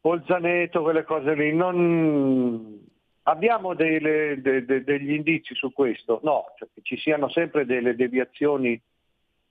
[0.00, 2.85] Bolzaneto, quelle cose lì, non...
[3.28, 6.20] abbiamo delle- de- de- degli indizi su questo?
[6.22, 8.80] No, cioè che ci siano sempre delle deviazioni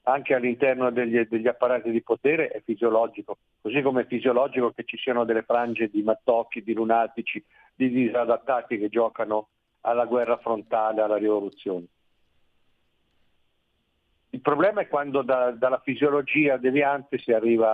[0.08, 4.98] anche all'interno degli, degli apparati di potere è fisiologico, così come è fisiologico che ci
[4.98, 9.48] siano delle frange di mattocchi, di lunatici, di disadattati che giocano
[9.82, 11.86] alla guerra frontale, alla rivoluzione.
[14.30, 17.72] Il problema è quando da- dalla fisiologia deviante si arriva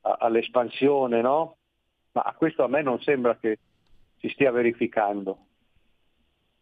[0.00, 1.56] a- all'espansione, no?
[2.12, 3.58] Ma questo a me non sembra che
[4.22, 5.46] si stia verificando.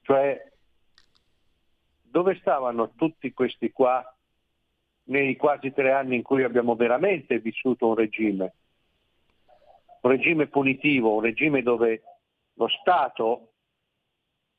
[0.00, 0.50] Cioè,
[2.00, 4.02] dove stavano tutti questi qua
[5.04, 8.54] nei quasi tre anni in cui abbiamo veramente vissuto un regime?
[10.00, 12.02] Un regime punitivo, un regime dove
[12.54, 13.52] lo Stato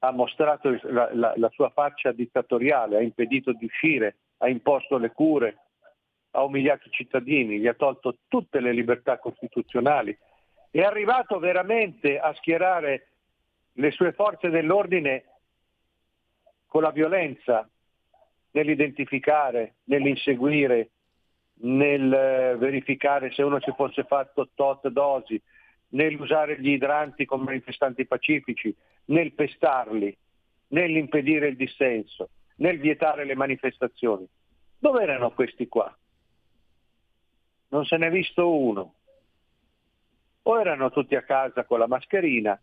[0.03, 5.11] ha mostrato la, la- la sua faccia dittatoriale, ha impedito di uscire, ha imposto le
[5.11, 5.57] cure,
[6.31, 10.15] ha umiliato i cittadini, gli ha tolto tutte le libertà costituzionali.
[10.71, 13.07] È arrivato veramente a schierare
[13.73, 15.25] le sue forze dell'ordine
[16.65, 17.69] con la violenza
[18.51, 20.91] nell'identificare, nell'inseguire,
[21.63, 25.41] nel eh, verificare se uno si fosse fatto tot dosi,
[25.89, 28.73] nell'usare gli idranti con manifestanti pacifici,
[29.05, 30.17] nel pestarli,
[30.69, 34.25] nell'impedire il dissenso, nel vietare le manifestazioni.
[34.79, 35.93] Dove erano questi qua?
[37.67, 38.95] Non se n'è visto uno.
[40.43, 42.59] O erano tutti a casa con la mascherina,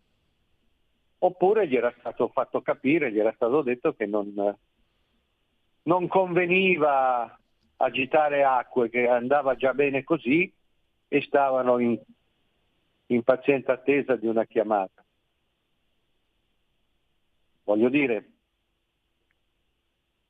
[1.19, 4.33] oppure gli era stato fatto capire, gli era stato detto che non,
[5.83, 7.39] non conveniva
[7.77, 10.51] agitare acque, che andava già bene così
[11.07, 11.99] e stavano in,
[13.07, 15.03] in paziente attesa di una chiamata.
[17.63, 18.29] Voglio dire,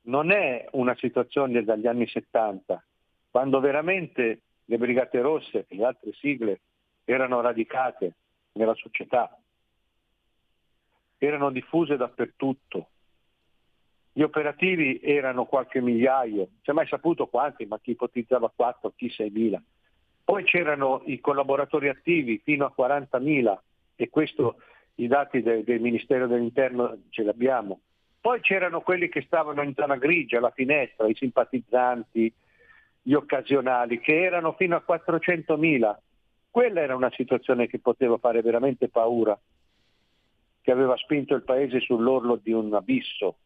[0.04, 2.84] non è una situazione dagli anni 70,
[3.30, 6.60] quando veramente le Brigate Rosse e le altre sigle
[7.14, 8.14] erano radicate
[8.52, 9.36] nella società,
[11.18, 12.90] erano diffuse dappertutto.
[14.12, 19.08] Gli operativi erano qualche migliaio, si è mai saputo quanti, ma chi ipotizzava 4, chi
[19.08, 19.60] 6.000.
[20.24, 23.58] Poi c'erano i collaboratori attivi fino a 40.000
[23.96, 24.58] e questo
[24.96, 27.82] i dati de- del Ministero dell'Interno ce li abbiamo.
[28.22, 32.32] Poi c'erano quelli che stavano in zona grigia, alla finestra, i simpatizzanti,
[33.02, 35.98] gli occasionali, che erano fino a 400.000.
[36.52, 39.40] Quella era una situazione che poteva fare veramente paura,
[40.62, 43.38] che aveva spinto il paese sull'orlo di un abisso.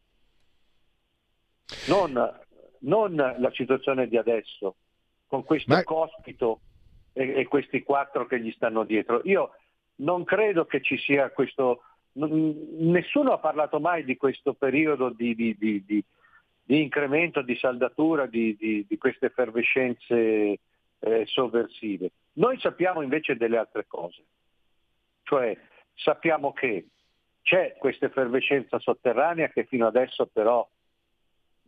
[1.88, 2.40] Non,
[2.80, 4.76] non la situazione di adesso,
[5.28, 6.62] con questo Ma- cospito
[7.14, 9.22] e, e questi quattro che gli stanno dietro.
[9.26, 9.52] Io
[9.98, 11.84] non credo che ci sia questo,
[12.14, 16.04] nessuno ha parlato mai di questo periodo di, di- di- di-
[16.82, 20.60] incremento, di saldatura di, di- di queste effervescenze
[21.00, 22.12] eh, sovversive.
[22.34, 24.24] Noi sappiamo invece delle altre cose,
[25.24, 25.58] cioè
[25.94, 26.88] sappiamo che
[27.42, 30.68] c'è questa effervescenza sotterranea che fino adesso però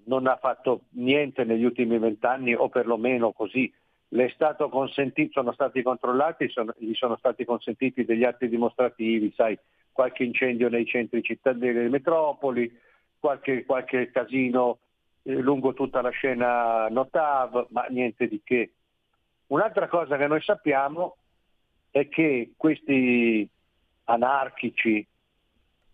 [0.06, 3.72] non ha fatto niente negli ultimi vent'anni o perlomeno così
[5.32, 9.58] sono stati controllati, sono- gli sono stati consentiti degli atti dimostrativi, sai,
[9.92, 12.72] qualche incendio nei centri cittadini delle metropoli,
[13.20, 14.80] qualche, qualche casino
[15.24, 18.72] eh, lungo tutta la scena Notav, ma niente di che.
[19.48, 21.18] Un'altra cosa che noi sappiamo
[21.92, 23.48] è che questi
[24.06, 25.06] anarchici,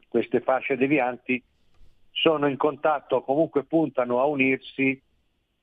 [0.08, 1.42] queste fasce devianti,
[2.12, 5.02] sono in contatto o comunque puntano a unirsi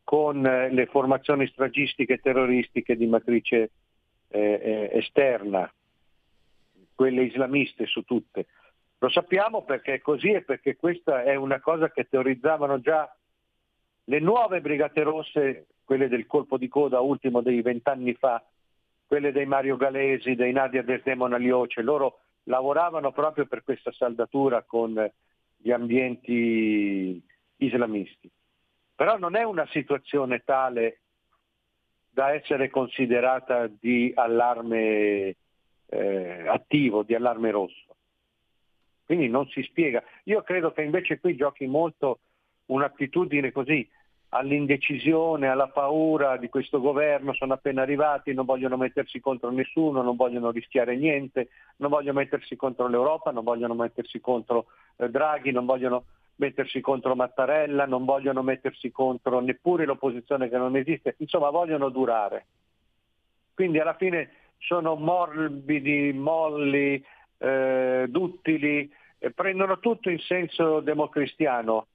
[0.04, 3.70] con eh, le formazioni stragistiche e terroristiche di matrice
[4.28, 5.70] eh, eh, esterna,
[6.94, 8.46] quelle islamiste su tutte.
[8.98, 13.14] Lo sappiamo perché è così e perché questa è una cosa che teorizzavano già
[14.08, 18.42] le nuove Brigate Rosse, quelle del colpo di coda ultimo dei vent'anni fa,
[19.06, 25.10] quelle dei Mario Galesi, dei Nadia Desdemona Lioce, loro lavoravano proprio per questa saldatura con
[25.56, 27.22] gli ambienti
[27.56, 28.30] islamisti.
[28.94, 31.00] Però non è una situazione tale
[32.10, 35.36] da essere considerata di allarme
[35.86, 37.94] eh, attivo, di allarme rosso.
[39.04, 40.02] Quindi non si spiega.
[40.24, 42.20] Io credo che invece qui giochi molto
[42.66, 43.88] un'attitudine così
[44.30, 50.16] all'indecisione, alla paura di questo governo, sono appena arrivati, non vogliono mettersi contro nessuno, non
[50.16, 54.66] vogliono rischiare niente, non vogliono mettersi contro l'Europa, non vogliono mettersi contro
[54.96, 56.04] eh, Draghi, non vogliono
[56.36, 62.46] mettersi contro Mattarella, non vogliono mettersi contro neppure l'opposizione che non esiste, insomma vogliono durare.
[63.54, 67.02] Quindi alla fine sono morbidi, molli,
[67.38, 71.86] eh, duttili, eh, prendono tutto in senso democristiano,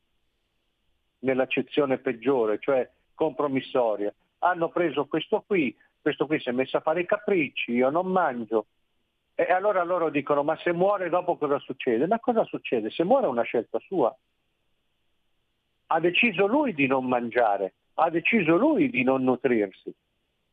[1.24, 4.14] nell'accezione peggiore, cioè compromissoria.
[4.40, 8.08] Hanno preso questo qui, questo qui si è messo a fare i capricci, io non
[8.08, 8.68] mangio.
[9.36, 12.06] E allora loro dicono, ma se muore dopo cosa succede?
[12.06, 12.92] Ma cosa succede?
[12.92, 14.16] Se muore è una scelta sua.
[15.88, 19.94] Ha deciso lui di non mangiare, ha deciso lui di non nutrirsi.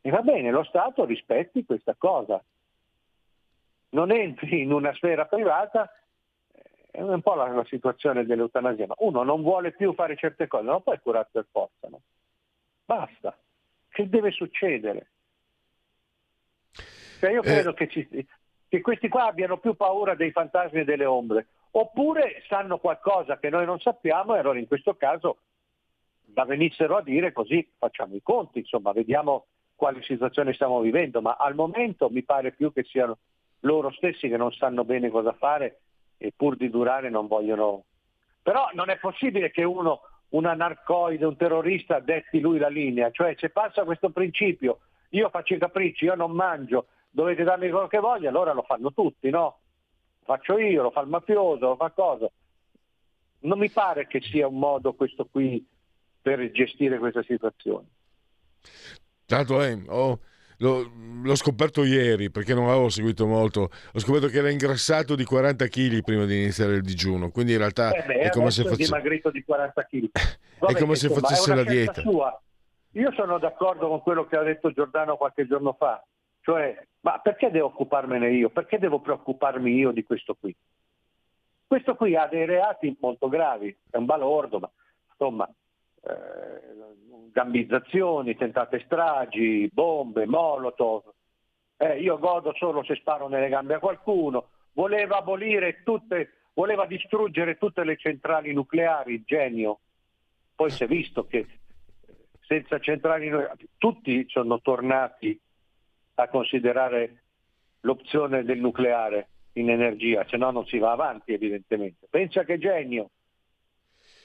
[0.03, 2.43] E va bene, lo Stato rispetti questa cosa.
[3.91, 5.91] Non entri in una sfera privata
[6.91, 10.65] è un po' la, la situazione dell'eutanasia, ma uno non vuole più fare certe cose,
[10.65, 12.01] non puoi curare per forza, no?
[12.85, 13.37] Basta.
[13.89, 15.07] Che deve succedere?
[17.21, 18.27] Cioè io credo che, ci-
[18.69, 23.51] che questi qua abbiano più paura dei fantasmi e delle ombre, oppure sanno qualcosa che
[23.51, 25.39] noi non sappiamo e allora in questo caso
[26.35, 31.37] la venissero a dire così facciamo i conti, insomma, vediamo quale situazione stiamo vivendo, ma
[31.39, 33.19] al momento mi pare più che siano
[33.61, 35.81] loro stessi che non sanno bene cosa fare
[36.23, 37.85] e pur di durare non vogliono...
[38.43, 43.35] Però non è possibile che uno, un anarcoide, un terrorista detti lui la linea, cioè
[43.39, 47.99] se passa questo principio, io faccio i capricci, io non mangio, dovete darmi quello che
[47.99, 49.59] voglio, allora lo fanno tutti, no?
[50.19, 52.31] Lo faccio io, lo fa il mafioso, lo fa cosa.
[53.41, 55.67] Non mi pare che sia un modo questo qui
[56.21, 57.87] per gestire questa situazione.
[59.25, 60.19] Tanto eh, ho-
[60.61, 60.91] l'ho,
[61.23, 63.71] l'ho scoperto ieri perché non avevo seguito molto.
[63.93, 67.31] Ho scoperto che era ingrassato di 40 kg prima di iniziare il digiuno.
[67.31, 68.85] Quindi in realtà Eh beh, è come se fosse.
[68.85, 70.11] dimagrito di 40 kg.
[70.61, 72.03] È come se facesse la dieta.
[72.03, 72.39] Sua.
[72.93, 76.05] Io sono d'accordo con quello che ha detto Giordano qualche giorno fa,
[76.43, 78.51] cioè, ma perché devo occuparmene io?
[78.51, 80.55] Perché devo preoccuparmi io di questo qui?
[81.67, 84.71] Questo qui ha dei reati molto gravi, è un balordo, ma
[85.09, 85.49] insomma,
[87.33, 91.03] gambizzazioni, tentate stragi, bombe, molotov.
[91.77, 94.49] Eh, io godo solo se sparo nelle gambe a qualcuno.
[94.73, 99.81] Voleva abolire tutte, voleva distruggere tutte le centrali nucleari, genio.
[100.55, 101.47] Poi si è visto che
[102.41, 105.39] senza centrali nucleari tutti sono tornati
[106.15, 107.23] a considerare
[107.81, 112.07] l'opzione del nucleare in energia, se no non si va avanti evidentemente.
[112.11, 113.11] Pensa che genio.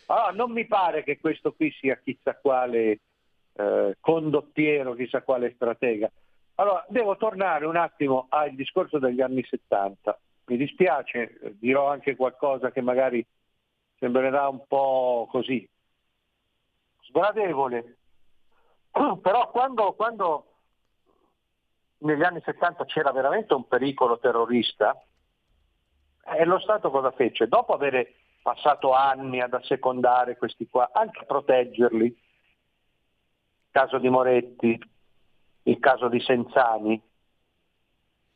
[0.07, 2.99] Ah, non mi pare che questo qui sia chissà quale
[3.53, 6.11] eh, condottiero, chissà quale stratega.
[6.55, 10.17] Allora, devo tornare un attimo al discorso degli anni 70.
[10.45, 13.25] Mi dispiace, eh, dirò anche qualcosa che magari
[13.97, 15.67] sembrerà un po' così,
[17.01, 17.97] sgradevole.
[19.21, 20.45] Però quando, quando
[21.99, 24.95] negli anni 70 c'era veramente un pericolo terrorista,
[26.27, 27.47] e lo Stato cosa fece?
[27.47, 28.11] Dopo aver
[28.45, 32.15] passato anni ad assecondare questi qua, anche a proteggerli, il
[33.71, 34.79] caso di Moretti,
[35.63, 37.01] il caso di Senzani,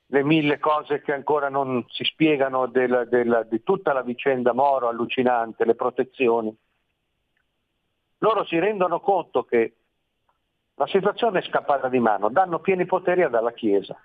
[0.07, 4.87] le mille cose che ancora non si spiegano del, del, di tutta la vicenda Moro
[4.87, 6.57] allucinante, le protezioni,
[8.17, 9.75] loro si rendono conto che
[10.73, 13.95] la situazione è scappata di mano, danno pieni poteri dalla Chiesa.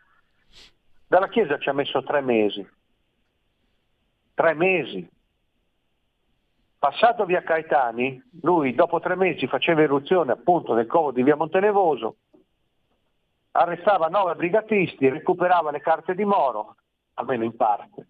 [1.06, 2.68] Dalla Chiesa ci ha messo tre mesi.
[4.34, 5.12] Tre mesi.
[6.84, 12.16] Passato via Caetani, lui dopo tre mesi faceva irruzione appunto nel covo di via Montenevoso,
[13.52, 16.76] arrestava nove brigatisti, recuperava le carte di Moro,
[17.14, 18.06] almeno in parte,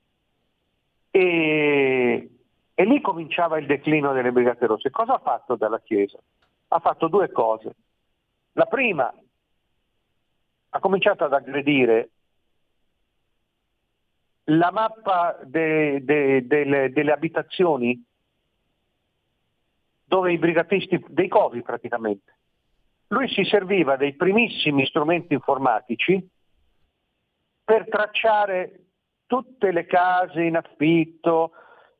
[1.08, 2.30] e,
[2.74, 4.90] e lì cominciava il declino delle Brigate Rosse.
[4.90, 6.18] Cosa ha fatto dalla Chiesa?
[6.66, 7.76] Ha fatto due cose.
[8.54, 9.14] La prima,
[10.70, 12.10] ha cominciato ad aggredire
[14.46, 18.04] la mappa de, de, de, delle abitazioni
[20.14, 22.36] dove i brigatisti, dei covi praticamente,
[23.08, 26.24] lui si serviva dei primissimi strumenti informatici
[27.64, 28.90] per tracciare
[29.26, 31.50] tutte le case in affitto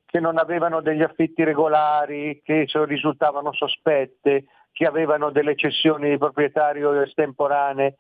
[0.07, 7.03] che non avevano degli affitti regolari, che risultavano sospette, che avevano delle cessioni di proprietario
[7.03, 7.99] estemporanee,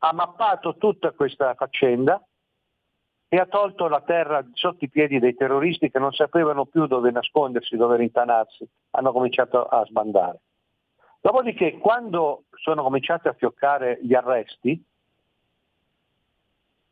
[0.00, 2.22] ha mappato tutta questa faccenda
[3.28, 7.10] e ha tolto la terra sotto i piedi dei terroristi che non sapevano più dove
[7.10, 10.40] nascondersi, dove rintanarsi, hanno cominciato a sbandare.
[11.20, 14.80] Dopodiché, quando sono cominciati a fioccare gli arresti,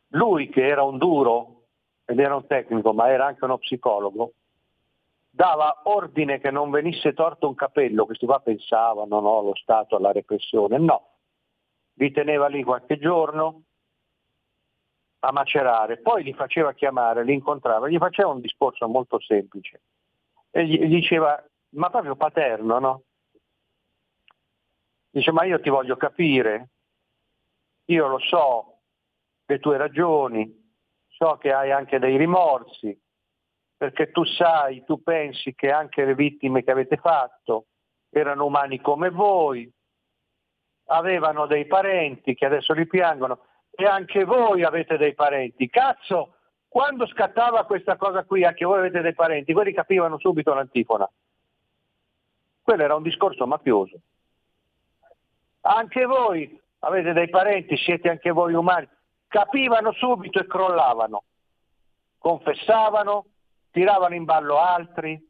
[0.09, 1.62] lui che era un duro
[2.05, 4.32] ed era un tecnico, ma era anche uno psicologo,
[5.30, 10.12] dava ordine che non venisse torto un capello, questi qua pensavano no, lo Stato alla
[10.12, 11.09] repressione, no,
[11.95, 13.62] li teneva lì qualche giorno
[15.27, 19.83] a macerare, poi li faceva chiamare, li incontrava, gli faceva un discorso molto semplice
[20.51, 23.03] e gli diceva, ma proprio paterno, no?
[25.11, 26.70] Dice, ma io ti voglio capire,
[27.87, 28.81] io lo so,
[29.47, 30.62] le tue ragioni,
[31.09, 33.01] so che hai anche dei rimorsi,
[33.77, 37.66] perché tu sai, tu pensi che anche le vittime che avete fatto
[38.11, 39.70] erano umani come voi,
[40.87, 43.41] avevano dei parenti che adesso li piangono
[43.77, 45.68] e anche voi avete dei parenti.
[45.68, 46.35] Cazzo,
[46.68, 51.09] quando scattava questa cosa qui, anche voi avete dei parenti, quelli capivano subito l'antifona.
[52.62, 53.99] Quello era un discorso mafioso.
[55.62, 58.89] Anche voi avete dei parenti, siete anche voi umani.
[59.29, 61.25] Capivano subito e crollavano.
[62.18, 63.27] Confessavano,
[63.70, 65.20] tiravano in ballo altri.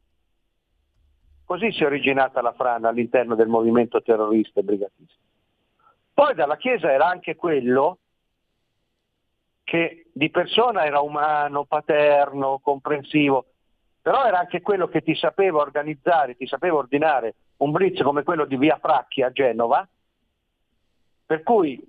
[1.45, 5.21] Così si è originata la frana all'interno del movimento terrorista e brigatista.
[6.13, 7.99] Poi dalla Chiesa era anche quello
[9.65, 13.47] che di persona era umano, paterno, comprensivo,
[14.01, 18.45] però era anche quello che ti sapeva organizzare, ti sapeva ordinare un blitz come quello
[18.45, 19.85] di Via Fracchi a Genova,
[21.25, 21.83] per cui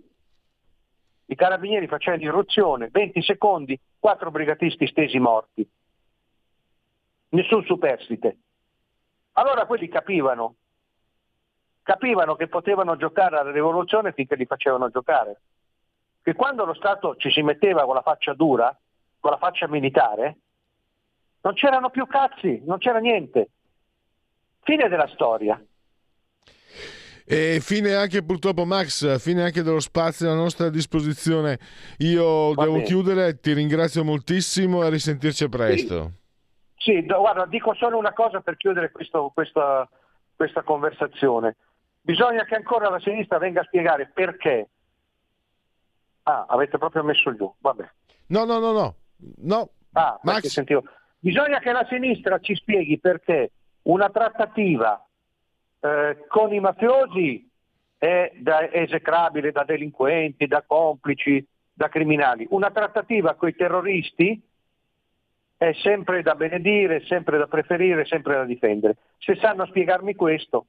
[1.26, 5.68] i carabinieri facevano irruzione, 20 secondi, quattro brigatisti stesi morti
[7.36, 8.38] nessun superstite.
[9.32, 10.54] Allora quelli capivano,
[11.82, 15.40] capivano che potevano giocare alla rivoluzione finché li facevano giocare.
[16.26, 18.76] Che quando lo Stato ci si metteva con la faccia dura,
[19.20, 20.38] con la faccia militare,
[21.42, 23.50] non c'erano più cazzi, non c'era niente.
[24.64, 25.64] Fine della storia.
[27.24, 31.60] E fine anche purtroppo Max, fine anche dello spazio a nostra disposizione.
[31.98, 32.86] Io Va devo bene.
[32.86, 36.10] chiudere, ti ringrazio moltissimo e a risentirci presto.
[36.76, 39.88] Sì, do- guarda, dico solo una cosa per chiudere questo- questa,
[40.34, 41.54] questa conversazione.
[42.00, 44.70] Bisogna che ancora la sinistra venga a spiegare perché.
[46.28, 47.88] Ah, avete proprio messo giù, vabbè.
[48.26, 48.94] No, no, no, no.
[49.38, 50.46] No, Ah, Max.
[50.48, 50.82] sentivo.
[51.20, 53.52] Bisogna che la sinistra ci spieghi perché
[53.82, 55.06] una trattativa
[55.80, 57.48] eh, con i mafiosi
[57.96, 62.46] è da esecrabile da delinquenti, da complici, da criminali.
[62.50, 64.42] Una trattativa con i terroristi
[65.56, 68.96] è sempre da benedire, sempre da preferire, sempre da difendere.
[69.18, 70.66] Se sanno spiegarmi questo,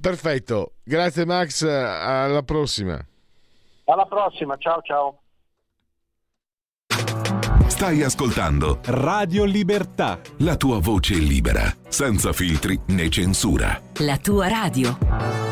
[0.00, 2.98] Perfetto, grazie Max, alla prossima.
[3.84, 5.18] Alla prossima, ciao ciao.
[7.66, 10.20] Stai ascoltando Radio Libertà.
[10.38, 13.80] la tua voce libera, senza filtri né censura.
[13.98, 15.51] La tua radio.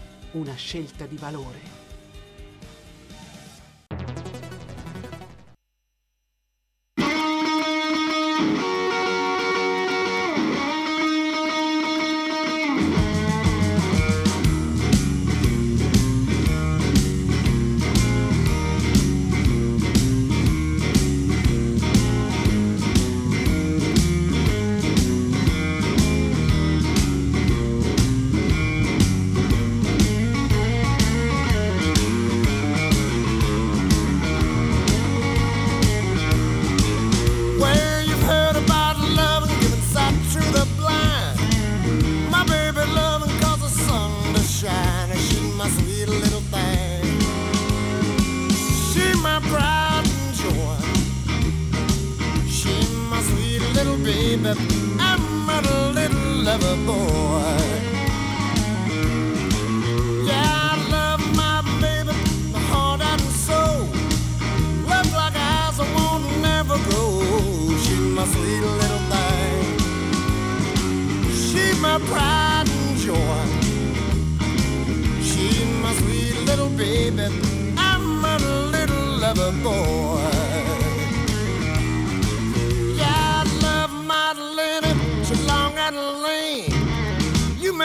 [0.31, 1.80] una scelta di valore.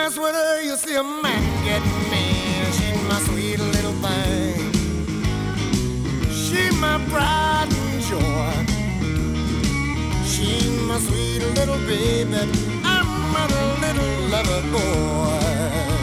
[0.06, 2.64] Mess with her, you see a man get mean.
[2.76, 4.72] She's my sweet little thing.
[6.30, 8.54] She my pride and joy.
[10.24, 12.38] She my sweet little baby.
[12.84, 13.46] I'm a
[13.80, 15.95] little lover boy.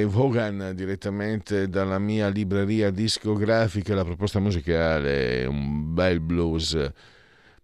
[0.00, 6.90] Ray Vaughan direttamente dalla mia libreria discografica, la proposta musicale, un bel blues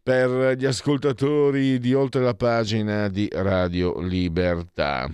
[0.03, 5.11] per gli ascoltatori di oltre la pagina di Radio Libertà.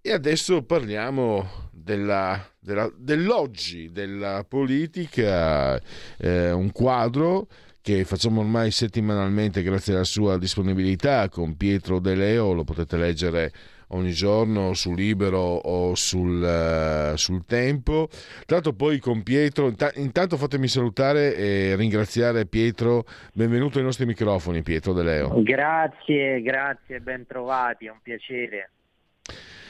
[0.00, 5.80] E adesso parliamo della, della, dell'oggi della politica,
[6.16, 7.46] eh, un quadro
[7.80, 13.52] che facciamo ormai settimanalmente grazie alla sua disponibilità con Pietro De Leo, lo potete leggere
[13.88, 18.08] ogni giorno su Libero o sul, uh, sul Tempo.
[18.46, 24.92] L'altro poi con Pietro, intanto fatemi salutare e ringraziare Pietro, benvenuto ai nostri microfoni Pietro
[24.92, 25.42] De Leo.
[25.42, 28.70] Grazie, grazie, ben trovati, è un piacere.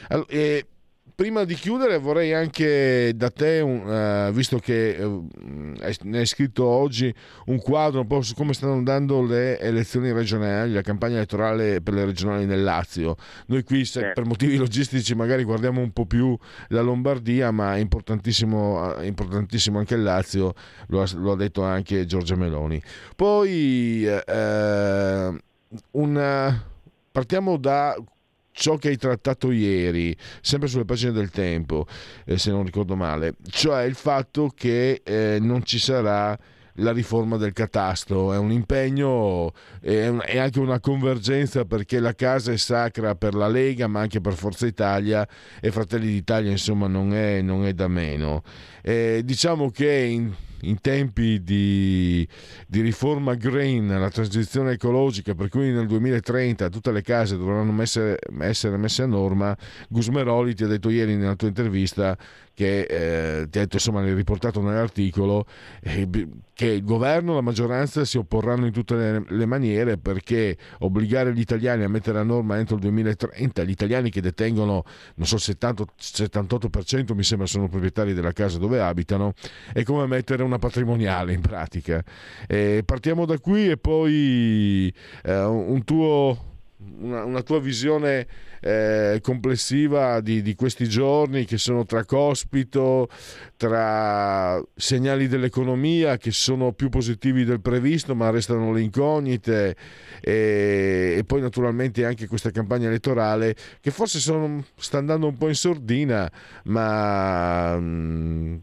[0.08, 0.66] Allora, eh,
[1.18, 7.12] prima di chiudere vorrei anche da te, uh, visto che uh, ne hai scritto oggi
[7.46, 11.94] un quadro un po' su come stanno andando le elezioni regionali, la campagna elettorale per
[11.94, 13.16] le regionali nel Lazio.
[13.46, 16.38] Noi qui se, per motivi logistici magari guardiamo un po' più
[16.68, 20.54] la Lombardia, ma è importantissimo, è importantissimo anche il Lazio,
[20.86, 22.80] lo ha, lo ha, detto anche Giorgia Meloni.
[23.16, 25.36] Poi uh,
[25.90, 26.64] una,
[27.10, 27.96] partiamo da
[28.58, 31.86] ciò che hai trattato ieri, sempre sulle pagine del tempo,
[32.24, 36.36] eh, se non ricordo male, cioè il fatto che eh, non ci sarà
[36.80, 40.06] la riforma del catasto, è un impegno e
[40.38, 44.66] anche una convergenza perché la casa è sacra per la Lega ma anche per Forza
[44.66, 45.26] Italia
[45.60, 48.42] e Fratelli d'Italia insomma non è, non è da meno.
[48.82, 50.32] Eh, diciamo che in,
[50.62, 52.26] in tempi di,
[52.66, 58.18] di, riforma green, la transizione ecologica, per cui nel 2030 tutte le case dovranno essere,
[58.40, 59.56] essere messe a norma,
[59.88, 62.16] Gusmeroli ti ha detto ieri nella tua intervista
[62.58, 65.46] che eh, insomma, l'hai riportato nell'articolo,
[65.80, 66.08] eh,
[66.52, 71.32] che il governo e la maggioranza si opporranno in tutte le, le, maniere perché obbligare
[71.32, 74.82] gli italiani a mettere a norma entro il 2030, gli italiani che detengono,
[75.14, 79.34] non so, 70, 78% mi sembra sono proprietari della casa dove abitano,
[79.72, 82.02] è come mettere una patrimoniale in pratica.
[82.48, 84.92] Eh, partiamo da qui e poi
[85.22, 86.57] eh, un tuo,
[87.00, 88.26] una, una tua visione
[88.60, 93.08] eh, complessiva di, di, questi giorni che sono tra cospito,
[93.56, 99.76] tra segnali dell'economia che sono più positivi del previsto ma restano le incognite
[100.20, 105.48] e, e poi naturalmente anche questa campagna elettorale che forse sono, sta andando un po'
[105.48, 106.30] in sordina
[106.64, 108.56] ma, mm,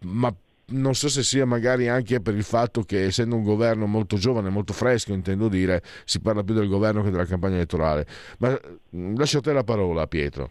[0.00, 0.34] ma
[0.68, 4.48] non so se sia magari anche per il fatto che essendo un governo molto giovane,
[4.48, 8.06] molto fresco, intendo dire, si parla più del governo che della campagna elettorale.
[8.38, 8.58] Ma
[9.16, 10.50] lascio a te la parola, Pietro.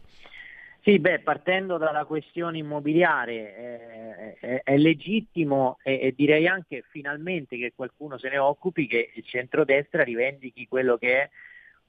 [0.84, 7.58] Sì, beh, partendo dalla questione immobiliare eh, è, è, legittimo e, e, direi anche finalmente
[7.58, 11.30] che qualcuno se ne occupi che il centrodestra rivendichi quello che è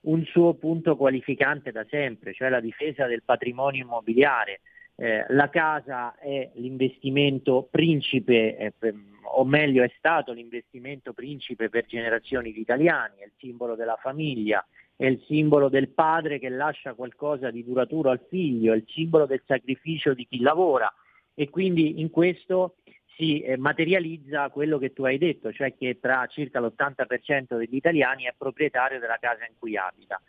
[0.02, 4.60] un suo punto qualificante da sempre, cioè la difesa del patrimonio immobiliare
[4.96, 11.86] eh, la casa è l'investimento principe, eh, per, o meglio è stato l'investimento principe per
[11.86, 14.64] generazioni di italiani, è il simbolo della famiglia,
[14.96, 19.26] è il simbolo del padre che lascia qualcosa di duraturo al figlio, è il simbolo
[19.26, 20.92] del sacrificio di chi lavora
[21.34, 22.76] e quindi in questo
[23.16, 28.24] si eh, materializza quello che tu hai detto, cioè che tra circa l'80% degli italiani
[28.24, 30.20] è proprietario della casa in cui abita.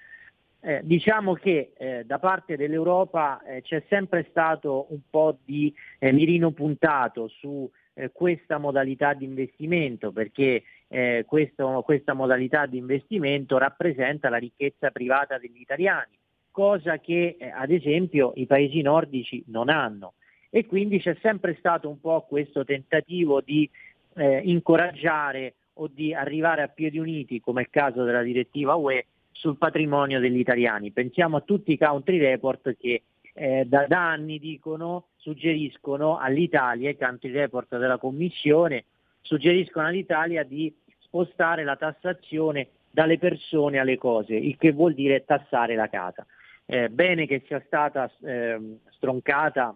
[0.67, 6.11] Eh, diciamo che eh, da parte dell'Europa eh, c'è sempre stato un po' di eh,
[6.11, 13.59] mirino puntato su eh, questa modalità di investimento perché eh, questo, questa modalità di investimento
[13.59, 16.17] rappresenta la ricchezza privata degli italiani,
[16.49, 20.13] cosa che ad esempio i paesi nordici non hanno.
[20.49, 23.69] E quindi c'è sempre stato un po' questo tentativo di
[24.15, 29.05] incoraggiare o di arrivare a piedi uniti, come è il caso della direttiva UE,
[29.35, 30.91] sul patrimonio degli italiani.
[30.91, 36.97] Pensiamo a tutti i country report che eh, da, da, anni dicono, suggeriscono all'Italia, i
[36.97, 38.85] country report della Commissione,
[39.21, 45.75] suggeriscono all'Italia di spostare la tassazione dalle persone alle cose, il che vuol dire tassare
[45.75, 46.25] la casa.
[46.65, 49.75] Eh, bene che sia stata eh, stroncata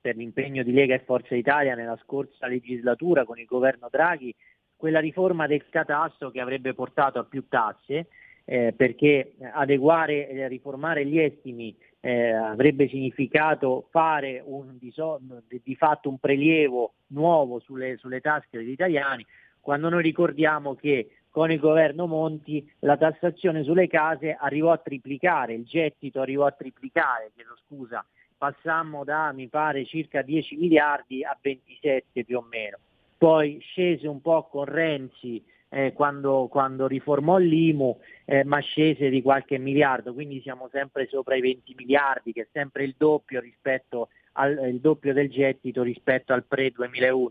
[0.00, 4.34] per l'impegno di Lega e Forza Italia nella scorsa legislatura con il governo Draghi
[4.76, 8.08] quella riforma del catasto che avrebbe portato a più tasse,
[8.44, 14.92] eh, perché adeguare e riformare gli estimi eh, avrebbe significato fare un, di,
[15.62, 19.24] di, fatto un prelievo nuovo sulle, sulle tasche degli italiani,
[19.60, 25.54] quando noi ricordiamo che con il governo Monti la tassazione sulle case arrivò a triplicare,
[25.54, 28.04] il gettito arrivò a triplicare, chiedo scusa,
[28.36, 32.78] passammo da mi pare circa 10 miliardi a 27 più o meno.
[33.16, 35.42] Poi scese un po' con Renzi
[35.72, 41.34] eh, quando, quando, riformò l'IMU, eh, ma scese di qualche miliardo, quindi siamo sempre sopra
[41.34, 46.34] i 20 miliardi, che è sempre il doppio, rispetto al, il doppio del gettito rispetto
[46.34, 47.30] al pre-2011.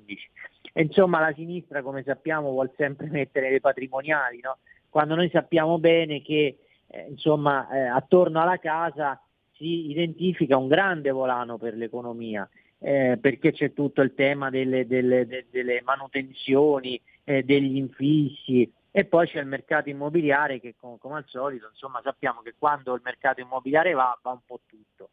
[0.73, 4.57] E insomma la sinistra, come sappiamo, vuole sempre mettere le patrimoniali, no?
[4.89, 9.21] quando noi sappiamo bene che eh, insomma, eh, attorno alla casa
[9.53, 12.49] si identifica un grande volano per l'economia.
[12.83, 19.27] Eh, perché c'è tutto il tema delle, delle, delle manutenzioni, eh, degli infissi e poi
[19.27, 23.39] c'è il mercato immobiliare che come, come al solito insomma, sappiamo che quando il mercato
[23.39, 25.11] immobiliare va va un po' tutto.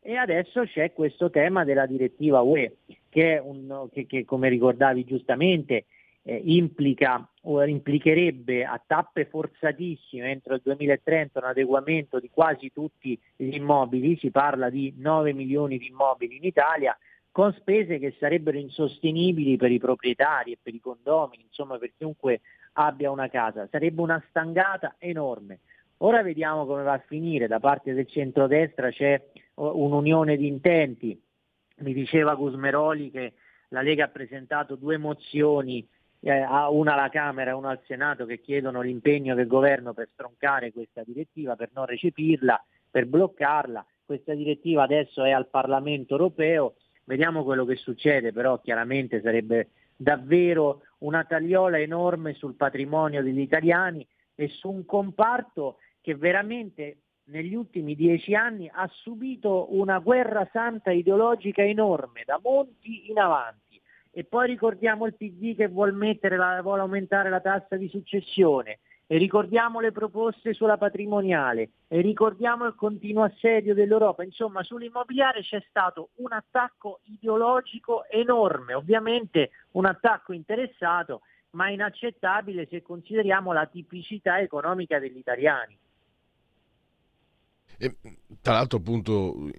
[0.00, 5.86] E adesso c'è questo tema della direttiva UE che, un, che, che come ricordavi giustamente
[6.24, 13.18] eh, implica o implicherebbe a tappe forzatissime entro il 2030 un adeguamento di quasi tutti
[13.36, 16.96] gli immobili, si parla di 9 milioni di immobili in Italia,
[17.30, 22.40] con spese che sarebbero insostenibili per i proprietari e per i condomini, insomma per chiunque
[22.74, 23.68] abbia una casa.
[23.70, 25.60] Sarebbe una stangata enorme.
[25.98, 29.22] Ora vediamo come va a finire, da parte del centrodestra c'è
[29.54, 31.20] un'unione di intenti.
[31.78, 33.32] Mi diceva Gusmeroli che
[33.68, 35.86] la Lega ha presentato due mozioni
[36.24, 40.72] eh, una alla Camera e una al Senato che chiedono l'impegno del governo per stroncare
[40.72, 43.84] questa direttiva, per non recepirla, per bloccarla.
[44.04, 50.82] Questa direttiva adesso è al Parlamento europeo Vediamo quello che succede, però chiaramente sarebbe davvero
[50.98, 57.94] una tagliola enorme sul patrimonio degli italiani e su un comparto che veramente negli ultimi
[57.94, 63.63] dieci anni ha subito una guerra santa ideologica enorme, da Monti in avanti.
[64.16, 69.18] E poi ricordiamo il PD che vuole, la, vuole aumentare la tassa di successione, e
[69.18, 74.22] ricordiamo le proposte sulla patrimoniale e ricordiamo il continuo assedio dell'Europa.
[74.22, 82.82] Insomma, sull'immobiliare c'è stato un attacco ideologico enorme, ovviamente un attacco interessato, ma inaccettabile se
[82.82, 85.76] consideriamo la tipicità economica degli italiani.
[87.84, 87.96] E,
[88.40, 89.50] tra l'altro appunto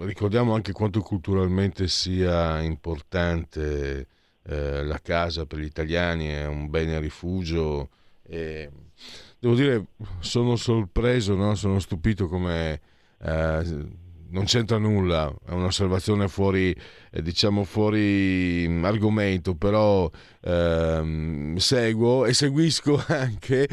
[0.00, 4.06] ricordiamo anche quanto culturalmente sia importante
[4.42, 7.88] eh, la casa per gli italiani, è un bene rifugio.
[8.22, 8.70] E
[9.38, 9.86] devo dire,
[10.18, 11.54] sono sorpreso, no?
[11.54, 12.80] sono stupito come
[13.22, 13.88] eh,
[14.30, 16.74] non c'entra nulla, è un'osservazione fuori,
[17.10, 20.10] eh, diciamo fuori mm, argomento, però
[20.42, 23.68] ehm, seguo e seguisco anche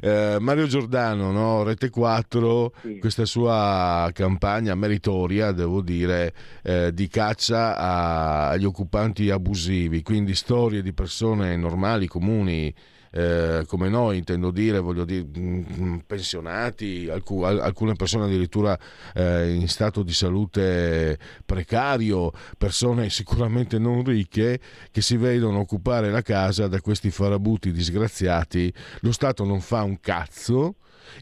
[0.00, 1.62] eh, Mario Giordano, no?
[1.62, 2.98] Rete 4, sì.
[2.98, 10.82] questa sua campagna meritoria, devo dire, eh, di caccia a, agli occupanti abusivi, quindi storie
[10.82, 12.74] di persone normali, comuni,
[13.12, 18.78] eh, come noi, intendo dire, voglio dire, mm, mm, pensionati, alc- alcune persone addirittura
[19.14, 24.58] eh, in stato di salute precario, persone sicuramente non ricche
[24.90, 28.72] che si vedono occupare la casa da questi farabuti disgraziati.
[29.00, 30.76] Lo Stato non fa un cazzo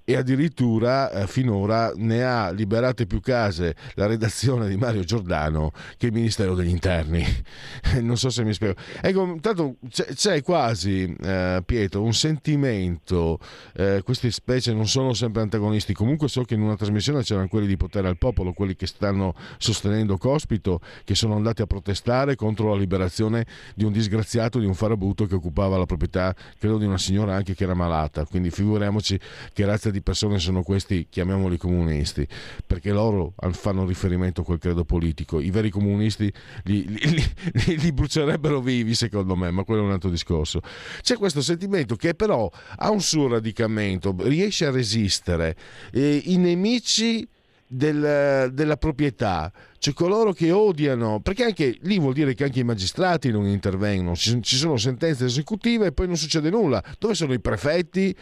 [0.05, 6.07] e addirittura eh, finora ne ha liberate più case la redazione di Mario Giordano che
[6.07, 7.25] il Ministero degli Interni.
[8.01, 8.75] non so se mi spiego.
[9.01, 13.39] Ecco, intanto c'è, c'è quasi, eh, Pietro, un sentimento,
[13.75, 17.67] eh, queste specie non sono sempre antagonisti, comunque so che in una trasmissione c'erano quelli
[17.67, 22.71] di potere al popolo, quelli che stanno sostenendo Cospito, che sono andati a protestare contro
[22.71, 26.99] la liberazione di un disgraziato, di un farabuto che occupava la proprietà, credo di una
[26.99, 29.19] signora anche che era malata, quindi figuriamoci
[29.53, 32.27] che razza di persone sono questi, chiamiamoli comunisti,
[32.67, 35.41] perché loro fanno riferimento a quel credo politico.
[35.41, 36.33] I veri comunisti
[36.65, 37.35] li, li,
[37.67, 40.61] li, li brucierebbero vivi, secondo me, ma quello è un altro discorso.
[41.01, 45.57] C'è questo sentimento che però ha un suo radicamento, riesce a resistere.
[45.93, 47.27] E I nemici
[47.73, 52.65] del, della proprietà, cioè coloro che odiano, perché anche lì vuol dire che anche i
[52.65, 56.83] magistrati non intervengono, ci, ci sono sentenze esecutive e poi non succede nulla.
[56.99, 58.15] Dove sono i prefetti?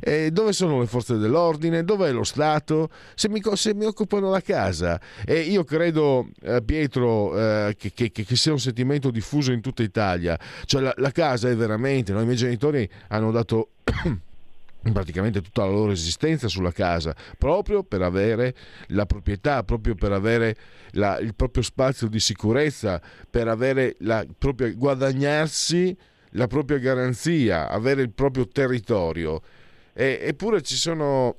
[0.00, 1.82] Eh, dove sono le forze dell'ordine?
[1.82, 2.88] Dov'è lo Stato?
[3.16, 5.00] Se mi, se mi occupano la casa.
[5.24, 9.82] E io credo, eh, Pietro, eh, che, che, che, sia un sentimento diffuso in tutta
[9.82, 10.38] Italia.
[10.66, 13.70] Cioè la, la casa è veramente, i miei genitori hanno dato...
[14.92, 18.54] praticamente tutta la loro esistenza sulla casa, proprio per avere
[18.88, 20.56] la proprietà, proprio per avere
[20.92, 25.96] la, il proprio spazio di sicurezza, per avere la propria, guadagnarsi
[26.30, 29.40] la propria garanzia, avere il proprio territorio.
[29.92, 31.36] E, eppure ci sono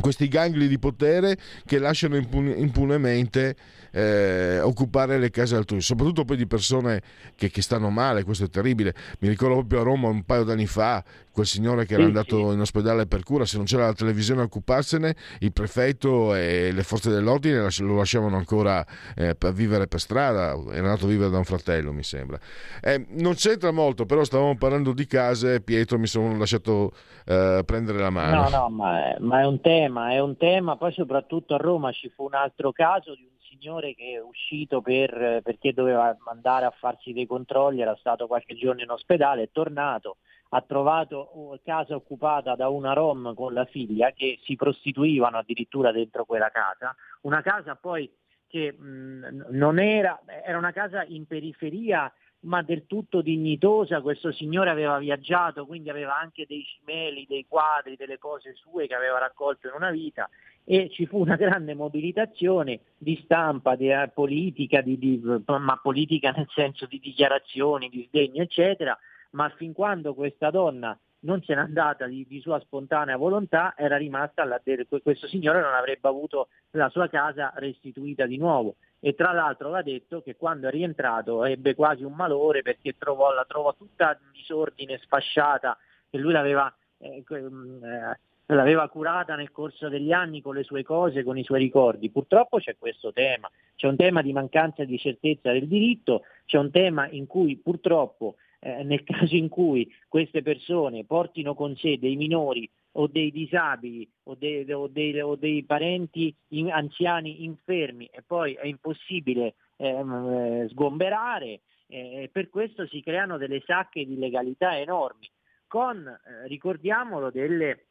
[0.00, 3.56] questi gangli di potere che lasciano impun- impunemente
[3.90, 7.00] eh, occupare le case altrui, soprattutto poi di persone
[7.34, 8.94] che, che, stanno male, questo è terribile.
[9.20, 12.52] Mi ricordo proprio a Roma un paio d'anni fa, quel signore che era Sì, andato
[12.52, 16.82] in ospedale per cura, se non c'era la televisione a occuparsene, il prefetto e le
[16.82, 18.84] forze dell'ordine lo lasciavano ancora
[19.14, 22.38] eh, per vivere per strada, era andato a vivere da un fratello mi sembra.
[22.80, 26.92] Eh, non c'entra molto, però stavamo parlando di case, Pietro mi sono lasciato
[27.24, 28.42] eh, prendere la mano.
[28.42, 31.92] No, no, ma è, ma è un tema, è un tema, poi soprattutto a Roma
[31.92, 36.66] ci fu un altro caso di un signore che è uscito per, perché doveva andare
[36.66, 40.16] a farsi dei controlli, era stato qualche giorno in ospedale, è tornato,
[40.50, 46.24] ha trovato casa occupata da una rom con la figlia che si prostituivano addirittura dentro
[46.24, 48.10] quella casa, una casa poi
[48.48, 54.70] che mh, non era, era una casa in periferia ma del tutto dignitosa, questo signore
[54.70, 59.66] aveva viaggiato, quindi aveva anche dei cimeli, dei quadri, delle cose sue che aveva raccolto
[59.66, 60.28] in una vita
[60.64, 66.30] e ci fu una grande mobilitazione di stampa, di eh, politica, di, di, ma politica
[66.30, 68.96] nel senso di dichiarazioni, di sdegno, eccetera,
[69.30, 73.96] ma fin quando questa donna non se n'è andata di, di sua spontanea volontà, era
[73.96, 74.60] rimasta alla,
[75.02, 79.82] questo signore non avrebbe avuto la sua casa restituita di nuovo e tra l'altro va
[79.82, 84.32] detto che quando è rientrato ebbe quasi un malore perché trovò, la trovò tutta in
[84.32, 85.76] disordine, sfasciata,
[86.10, 91.22] e lui l'aveva, eh, eh, l'aveva curata nel corso degli anni con le sue cose,
[91.22, 92.10] con i suoi ricordi.
[92.10, 96.70] Purtroppo c'è questo tema, c'è un tema di mancanza di certezza del diritto, c'è un
[96.70, 102.16] tema in cui purtroppo eh, nel caso in cui queste persone portino con sé dei
[102.16, 108.22] minori o dei disabili o dei, o dei, o dei parenti in, anziani infermi e
[108.26, 114.78] poi è impossibile ehm, eh, sgomberare, eh, per questo si creano delle sacche di legalità
[114.78, 115.30] enormi,
[115.66, 117.86] con, eh, ricordiamolo, delle,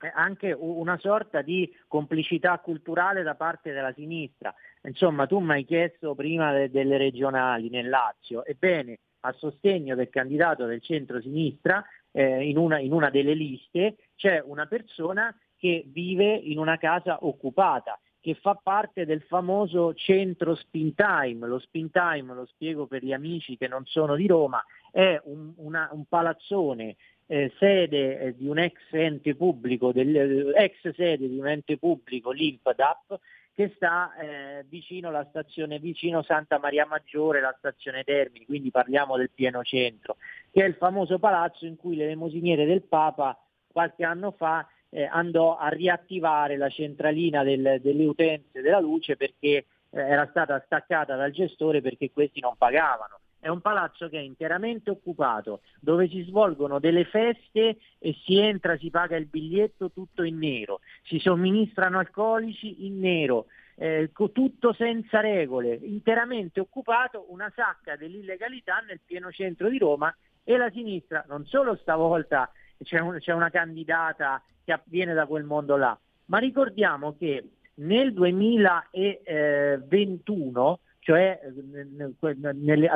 [0.00, 4.54] eh, anche una sorta di complicità culturale da parte della sinistra.
[4.82, 10.08] Insomma, tu mi hai chiesto prima de- delle regionali nel Lazio, ebbene, a sostegno del
[10.08, 11.84] candidato del centro-sinistra
[12.16, 17.18] eh, in, una, in una delle liste c'è una persona che vive in una casa
[17.20, 21.46] occupata, che fa parte del famoso centro Spin Time.
[21.46, 25.52] Lo Spin Time, lo spiego per gli amici che non sono di Roma, è un,
[25.56, 26.96] una, un palazzone
[27.26, 32.30] eh, sede eh, di un ex ente pubblico, del, ex sede di un ente pubblico,
[32.30, 33.20] l'INPDAP,
[33.56, 39.16] che sta eh, vicino alla stazione, vicino Santa Maria Maggiore, la stazione Termini, quindi parliamo
[39.16, 40.18] del pieno centro,
[40.50, 43.34] che è il famoso palazzo in cui le lemosiniere del Papa
[43.72, 49.48] qualche anno fa eh, andò a riattivare la centralina del, delle utenze della luce perché
[49.48, 53.20] eh, era stata staccata dal gestore perché questi non pagavano.
[53.46, 58.76] È un palazzo che è interamente occupato, dove si svolgono delle feste e si entra,
[58.76, 65.20] si paga il biglietto tutto in nero, si somministrano alcolici in nero, eh, tutto senza
[65.20, 71.24] regole, interamente occupato, una sacca dell'illegalità nel pieno centro di Roma e la sinistra.
[71.28, 72.50] Non solo stavolta
[72.82, 78.12] c'è, un, c'è una candidata che viene da quel mondo là, ma ricordiamo che nel
[78.12, 81.38] 2021 cioè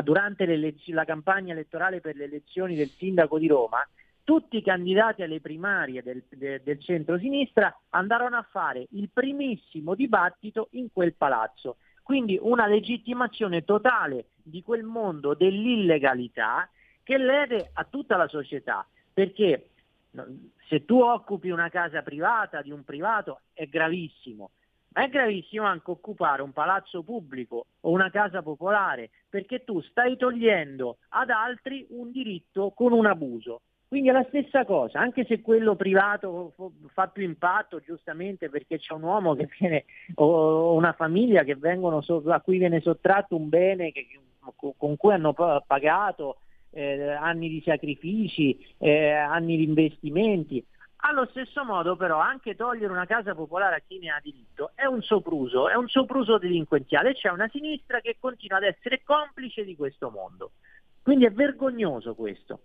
[0.03, 3.89] durante la campagna elettorale per le elezioni del sindaco di Roma,
[4.25, 10.71] tutti i candidati alle primarie del, del, del centro-sinistra andarono a fare il primissimo dibattito
[10.73, 11.77] in quel palazzo.
[12.03, 16.69] Quindi una legittimazione totale di quel mondo dell'illegalità
[17.05, 19.69] che lede a tutta la società, perché
[20.67, 24.51] se tu occupi una casa privata di un privato è gravissimo,
[24.93, 30.17] ma è gravissimo anche occupare un palazzo pubblico o una casa popolare perché tu stai
[30.17, 33.61] togliendo ad altri un diritto con un abuso.
[33.91, 36.55] Quindi è la stessa cosa, anche se quello privato
[36.93, 39.85] fa più impatto giustamente perché c'è un uomo che viene,
[40.15, 44.07] o una famiglia vengono, a cui viene sottratto un bene che,
[44.77, 46.37] con cui hanno pagato
[46.71, 50.65] eh, anni di sacrifici, eh, anni di investimenti.
[51.03, 54.85] Allo stesso modo però anche togliere una casa popolare a chi ne ha diritto è
[54.85, 59.77] un sopruso, è un sopruso delinquenziale, c'è una sinistra che continua ad essere complice di
[59.77, 60.53] questo mondo.
[61.03, 62.61] Quindi è vergognoso questo.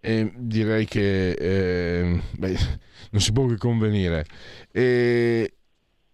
[0.00, 2.56] Eh, direi che eh, beh,
[3.10, 4.24] non si può che convenire.
[4.70, 5.52] Eh,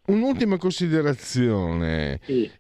[0.07, 2.51] un'ultima considerazione sì.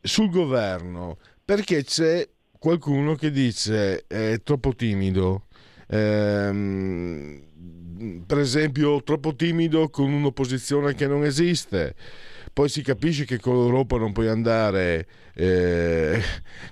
[0.00, 2.28] sul governo, perché c'è
[2.58, 5.46] qualcuno che dice è troppo timido
[5.86, 7.42] ehm,
[8.26, 11.94] per esempio troppo timido con un'opposizione che non esiste
[12.56, 16.18] poi si capisce che con l'Europa non puoi andare, eh,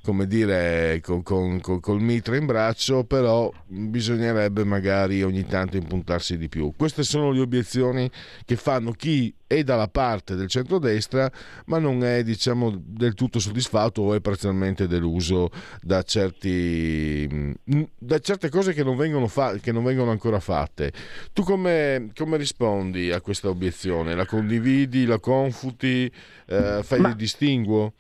[0.03, 6.39] come dire, con, con, con, col mitra in braccio, però bisognerebbe magari ogni tanto impuntarsi
[6.39, 6.73] di più.
[6.75, 8.11] Queste sono le obiezioni
[8.47, 11.31] che fanno chi è dalla parte del centrodestra,
[11.67, 15.51] ma non è diciamo del tutto soddisfatto o è parzialmente deluso
[15.81, 20.93] da, certi, mm, da certe cose che non, vengono fa- che non vengono ancora fatte.
[21.33, 24.15] Tu come, come rispondi a questa obiezione?
[24.15, 26.11] La condividi, la confuti,
[26.47, 27.95] eh, fai Ma- il distinguo?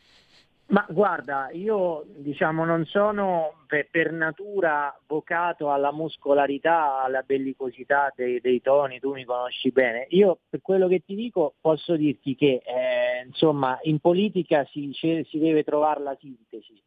[0.74, 8.40] Ma guarda, io diciamo non sono per, per natura vocato alla muscolarità, alla bellicosità dei,
[8.40, 10.06] dei toni, tu mi conosci bene.
[10.08, 15.38] Io per quello che ti dico posso dirti che eh, insomma in politica si, si
[15.38, 16.82] deve trovare la sintesi.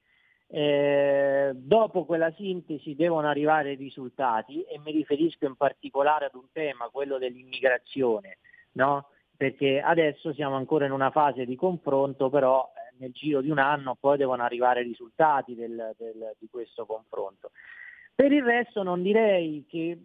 [0.49, 6.47] Eh, dopo quella sintesi devono arrivare i risultati e mi riferisco in particolare ad un
[6.51, 8.39] tema, quello dell'immigrazione,
[8.73, 9.11] no?
[9.37, 13.95] perché adesso siamo ancora in una fase di confronto, però nel giro di un anno
[13.99, 17.51] poi devono arrivare i risultati del- del- di questo confronto.
[18.13, 19.97] Per il resto non direi che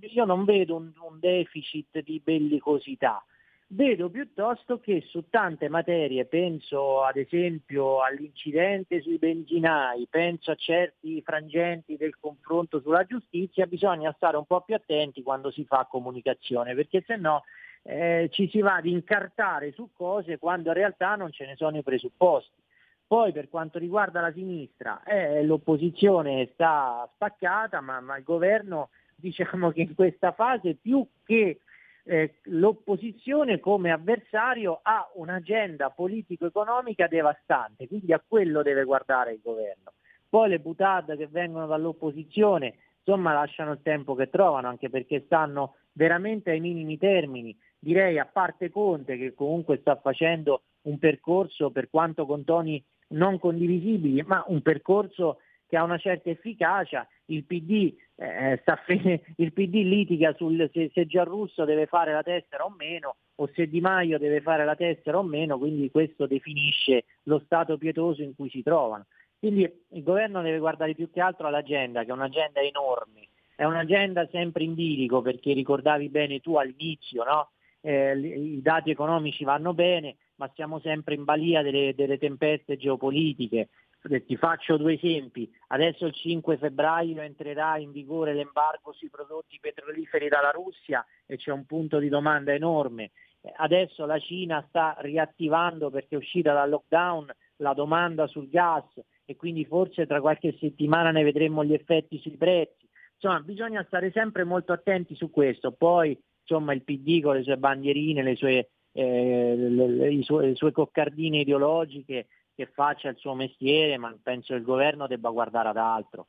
[0.00, 3.24] io non vedo un, un deficit di bellicosità,
[3.68, 11.20] vedo piuttosto che su tante materie, penso ad esempio all'incidente sui benzinai, penso a certi
[11.22, 16.74] frangenti del confronto sulla giustizia, bisogna stare un po' più attenti quando si fa comunicazione,
[16.74, 17.42] perché se no
[17.86, 21.78] eh, ci si va ad incartare su cose quando in realtà non ce ne sono
[21.78, 22.64] i presupposti.
[23.06, 29.70] Poi per quanto riguarda la sinistra, eh, l'opposizione sta spaccata, ma, ma il governo diciamo
[29.70, 31.60] che in questa fase più che
[32.02, 39.92] eh, l'opposizione come avversario ha un'agenda politico-economica devastante, quindi a quello deve guardare il governo.
[40.28, 45.76] Poi le butade che vengono dall'opposizione, insomma, lasciano il tempo che trovano, anche perché stanno
[45.92, 47.56] veramente ai minimi termini.
[47.78, 53.38] Direi a parte Conte che comunque sta facendo un percorso per quanto con toni non
[53.38, 55.38] condivisibili, ma un percorso
[55.68, 61.06] che ha una certa efficacia, il PD, eh, fe- il PD litiga sul se, se
[61.06, 65.18] Giarrusso deve fare la tessera o meno, o se Di Maio deve fare la tessera
[65.18, 69.06] o meno, quindi questo definisce lo stato pietoso in cui si trovano.
[69.38, 74.26] Quindi il governo deve guardare più che altro all'agenda, che è un'agenda enorme, è un'agenda
[74.28, 77.50] sempre in bilico, perché ricordavi bene tu all'inizio, no?
[77.86, 83.68] Eh, i dati economici vanno bene, ma siamo sempre in balia delle, delle tempeste geopolitiche.
[84.10, 85.48] Eh, Ti faccio due esempi.
[85.68, 91.52] Adesso il 5 febbraio entrerà in vigore l'embargo sui prodotti petroliferi dalla Russia e c'è
[91.52, 93.12] un punto di domanda enorme.
[93.40, 98.84] Eh, Adesso la Cina sta riattivando perché è uscita dal lockdown la domanda sul gas
[99.24, 102.84] e quindi forse tra qualche settimana ne vedremo gli effetti sui prezzi.
[103.14, 105.70] Insomma, bisogna stare sempre molto attenti su questo.
[105.70, 110.48] Poi, insomma, il PD con le sue bandierine, le sue, eh, le, le- i suoi-
[110.48, 115.30] le sue coccardine ideologiche, che faccia il suo mestiere, ma penso che il governo debba
[115.30, 116.26] guardare ad altro.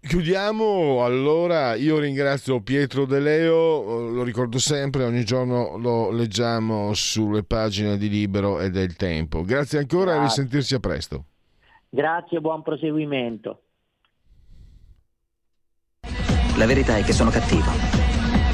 [0.00, 6.94] Chiudiamo allora, io ringrazio Pietro De Leo, eh, lo ricordo sempre, ogni giorno lo leggiamo
[6.94, 9.42] sulle pagine di Libero e del Tempo.
[9.42, 10.42] Grazie ancora e a Grazie.
[10.44, 11.24] risentirci a presto.
[11.88, 13.62] Grazie e buon proseguimento.
[16.56, 17.85] La verità è che sono cattivo.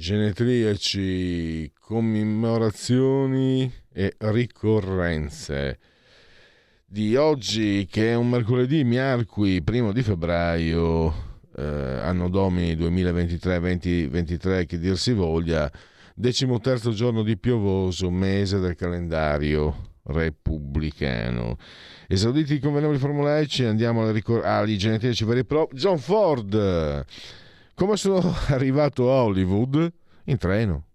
[0.00, 5.78] Genetriaci, commemorazioni e ricorrenze
[6.86, 14.78] di oggi che è un mercoledì miarqui, primo di febbraio, eh, anno domini 2023-2023 che
[14.78, 15.70] dir si voglia,
[16.14, 21.58] decimo terzo giorno di piovoso mese del calendario repubblicano.
[22.08, 25.76] Esauditi i convenevoli formulaici, andiamo alle, ricor- agli genetriaci veri propri.
[25.76, 27.04] John Ford!
[27.80, 29.90] Come sono arrivato a Hollywood?
[30.24, 30.88] In treno.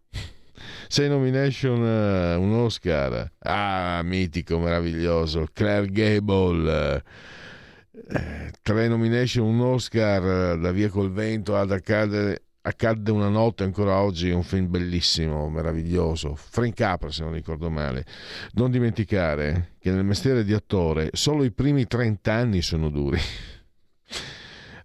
[0.87, 3.27] Sei nomination, eh, un Oscar.
[3.39, 5.47] Ah, mitico, meraviglioso.
[5.51, 7.03] Claire Gable.
[7.91, 13.63] Eh, tre nomination, un Oscar, eh, da via col vento ad accadere accadde una notte
[13.63, 18.05] ancora oggi, un film bellissimo, meraviglioso, Frank Capra se non ricordo male.
[18.53, 23.19] Non dimenticare che nel mestiere di attore solo i primi 30 anni sono duri.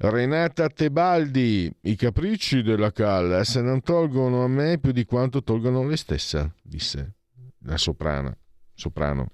[0.02, 5.98] Renata Tebaldi, i capricci della Callas non tolgono a me più di quanto tolgono lei
[5.98, 7.16] stessa, disse
[7.64, 8.35] la soprana,
[8.72, 9.32] soprano.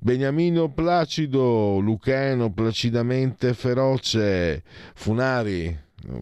[0.00, 4.62] Beniamino Placido, Lucano placidamente feroce,
[4.94, 5.78] Funari,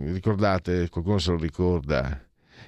[0.06, 2.20] ricordate, qualcuno se lo ricorda?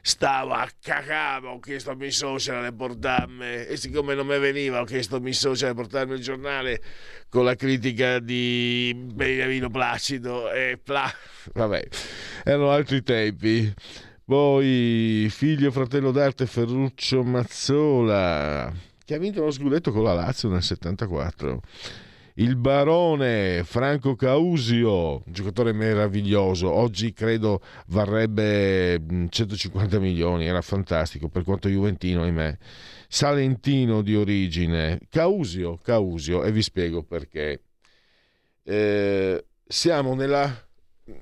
[0.07, 4.83] Stavo a cacavo, ho chiesto a mia suocera di portarmi e siccome non mi veniva
[4.83, 6.83] ho chiesto a mia suocera di portarmi il giornale
[7.31, 11.11] con la critica di Beniamino Placido e pla...
[11.55, 11.89] vabbè,
[12.45, 13.73] erano altri tempi.
[14.23, 18.71] Poi figlio fratello d'arte Ferruccio Mazzola
[19.07, 21.63] che ha vinto lo scudetto con la Lazio nel 74.
[22.36, 31.69] Il barone Franco Causio, giocatore meraviglioso, oggi credo varrebbe 150 milioni, era fantastico per quanto
[31.69, 32.59] Juventino, ahimè.
[33.06, 37.62] Salentino di origine, Causio, Causio, e vi spiego perché.
[38.65, 40.52] Eh, siamo nella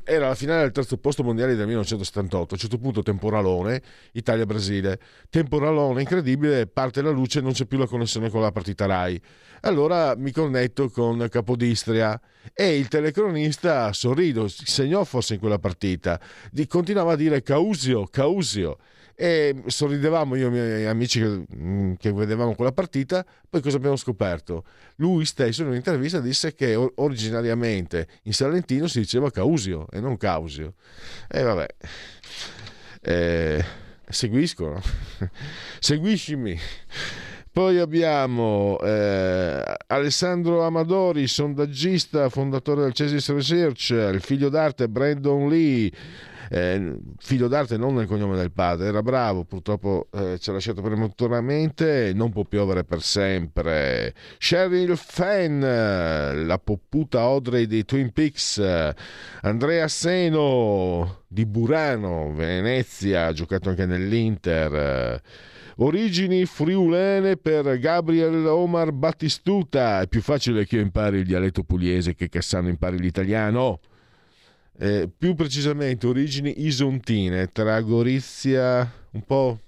[0.05, 2.51] era la finale del terzo posto mondiale del 1978.
[2.51, 3.83] A un certo punto temporalone,
[4.13, 4.99] Italia-Brasile.
[5.29, 9.21] Temporalone incredibile, parte la luce non c'è più la connessione con la partita Rai.
[9.63, 12.21] Allora mi connetto con Capodistria
[12.53, 16.21] e il telecronista sorrido, segnò forse in quella partita,
[16.67, 18.79] continuava a dire Causio, Causio
[19.15, 23.77] e sorridevamo io e i miei amici che, mm, che, vedevamo quella partita poi cosa
[23.77, 24.65] abbiamo scoperto?
[24.97, 30.75] lui stesso in un'intervista disse che originariamente in Salentino si diceva Causio e non Causio.
[31.29, 31.67] E vabbè
[33.03, 33.65] eh,
[34.09, 34.81] seguiscono
[35.79, 36.59] seguiscimi.
[37.53, 45.93] Poi abbiamo eh, Alessandro Amadori, sondaggista, fondatore del Cesis Research, il figlio d'arte Brandon Lee,
[46.55, 50.83] eh, figlio d'arte non nel cognome del padre, era bravo, purtroppo eh, ci ha lasciato
[50.83, 54.13] prematuramente, non può piovere per sempre.
[54.37, 58.63] Sheryl Fenn, la popputa Audrey dei Twin Peaks,
[59.41, 65.23] Andrea Seno di Burano, Venezia, ha giocato anche nell'Inter.
[65.77, 70.03] Origini friulene per Gabriel Omar Battistuta.
[70.03, 73.81] È più facile che io impari il dialetto pugliese che Cassano impari l'italiano.
[74.83, 79.61] Eh, più precisamente origini isontine tra Gorizia, un po'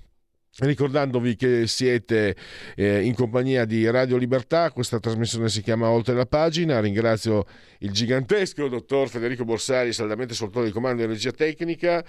[0.57, 2.35] Ricordandovi che siete
[2.75, 6.81] eh, in compagnia di Radio Libertà, questa trasmissione si chiama Oltre la pagina.
[6.81, 7.45] Ringrazio
[7.79, 12.03] il gigantesco dottor Federico Borsari, saldamente sotto il comando di regia tecnica,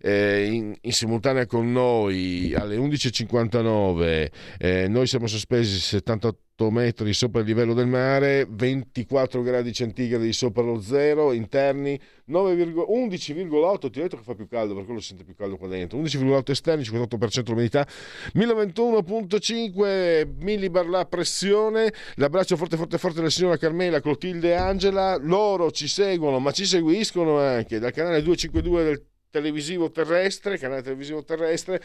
[0.00, 4.30] eh, in, in, simultanea con noi alle 11.59.
[4.58, 10.62] Eh, noi siamo sospesi 78 metri sopra il livello del mare, 24 gradi centigradi sopra
[10.62, 15.24] lo zero, interni 11,8, ti ho detto che fa più caldo, per quello si sente
[15.24, 17.86] più caldo qua dentro, 11,8 esterni, 58% l'umidità,
[18.34, 25.70] 1021.5 millibar la pressione, l'abbraccio forte forte forte della signora Carmela, Clotilde e Angela, loro
[25.70, 31.82] ci seguono, ma ci seguiscono anche dal canale 252 del televisivo terrestre, canale televisivo terrestre,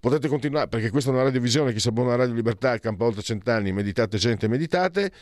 [0.00, 3.22] potete continuare, perché questa è una radiovisione, chi si abbona a Radio Libertà, campa oltre
[3.22, 5.12] cent'anni, meditate gente, meditate,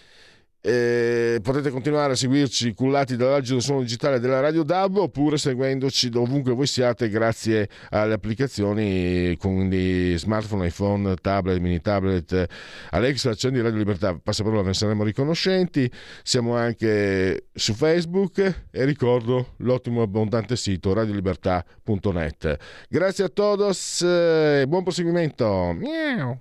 [0.67, 6.55] eh, potete continuare a seguirci cullati dall'agito suono digitale della Radio DAB oppure seguendoci dovunque
[6.55, 12.47] voi siate grazie alle applicazioni quindi smartphone, iPhone, tablet, mini tablet.
[12.91, 15.89] Alexa, accendi Radio Libertà, passaparola, ne saremo riconoscenti.
[16.25, 22.57] Siamo anche su Facebook e ricordo l'ottimo e abbondante sito radiolibertà.net.
[22.89, 25.77] Grazie a todos e buon proseguimento.
[25.79, 26.41] Miau.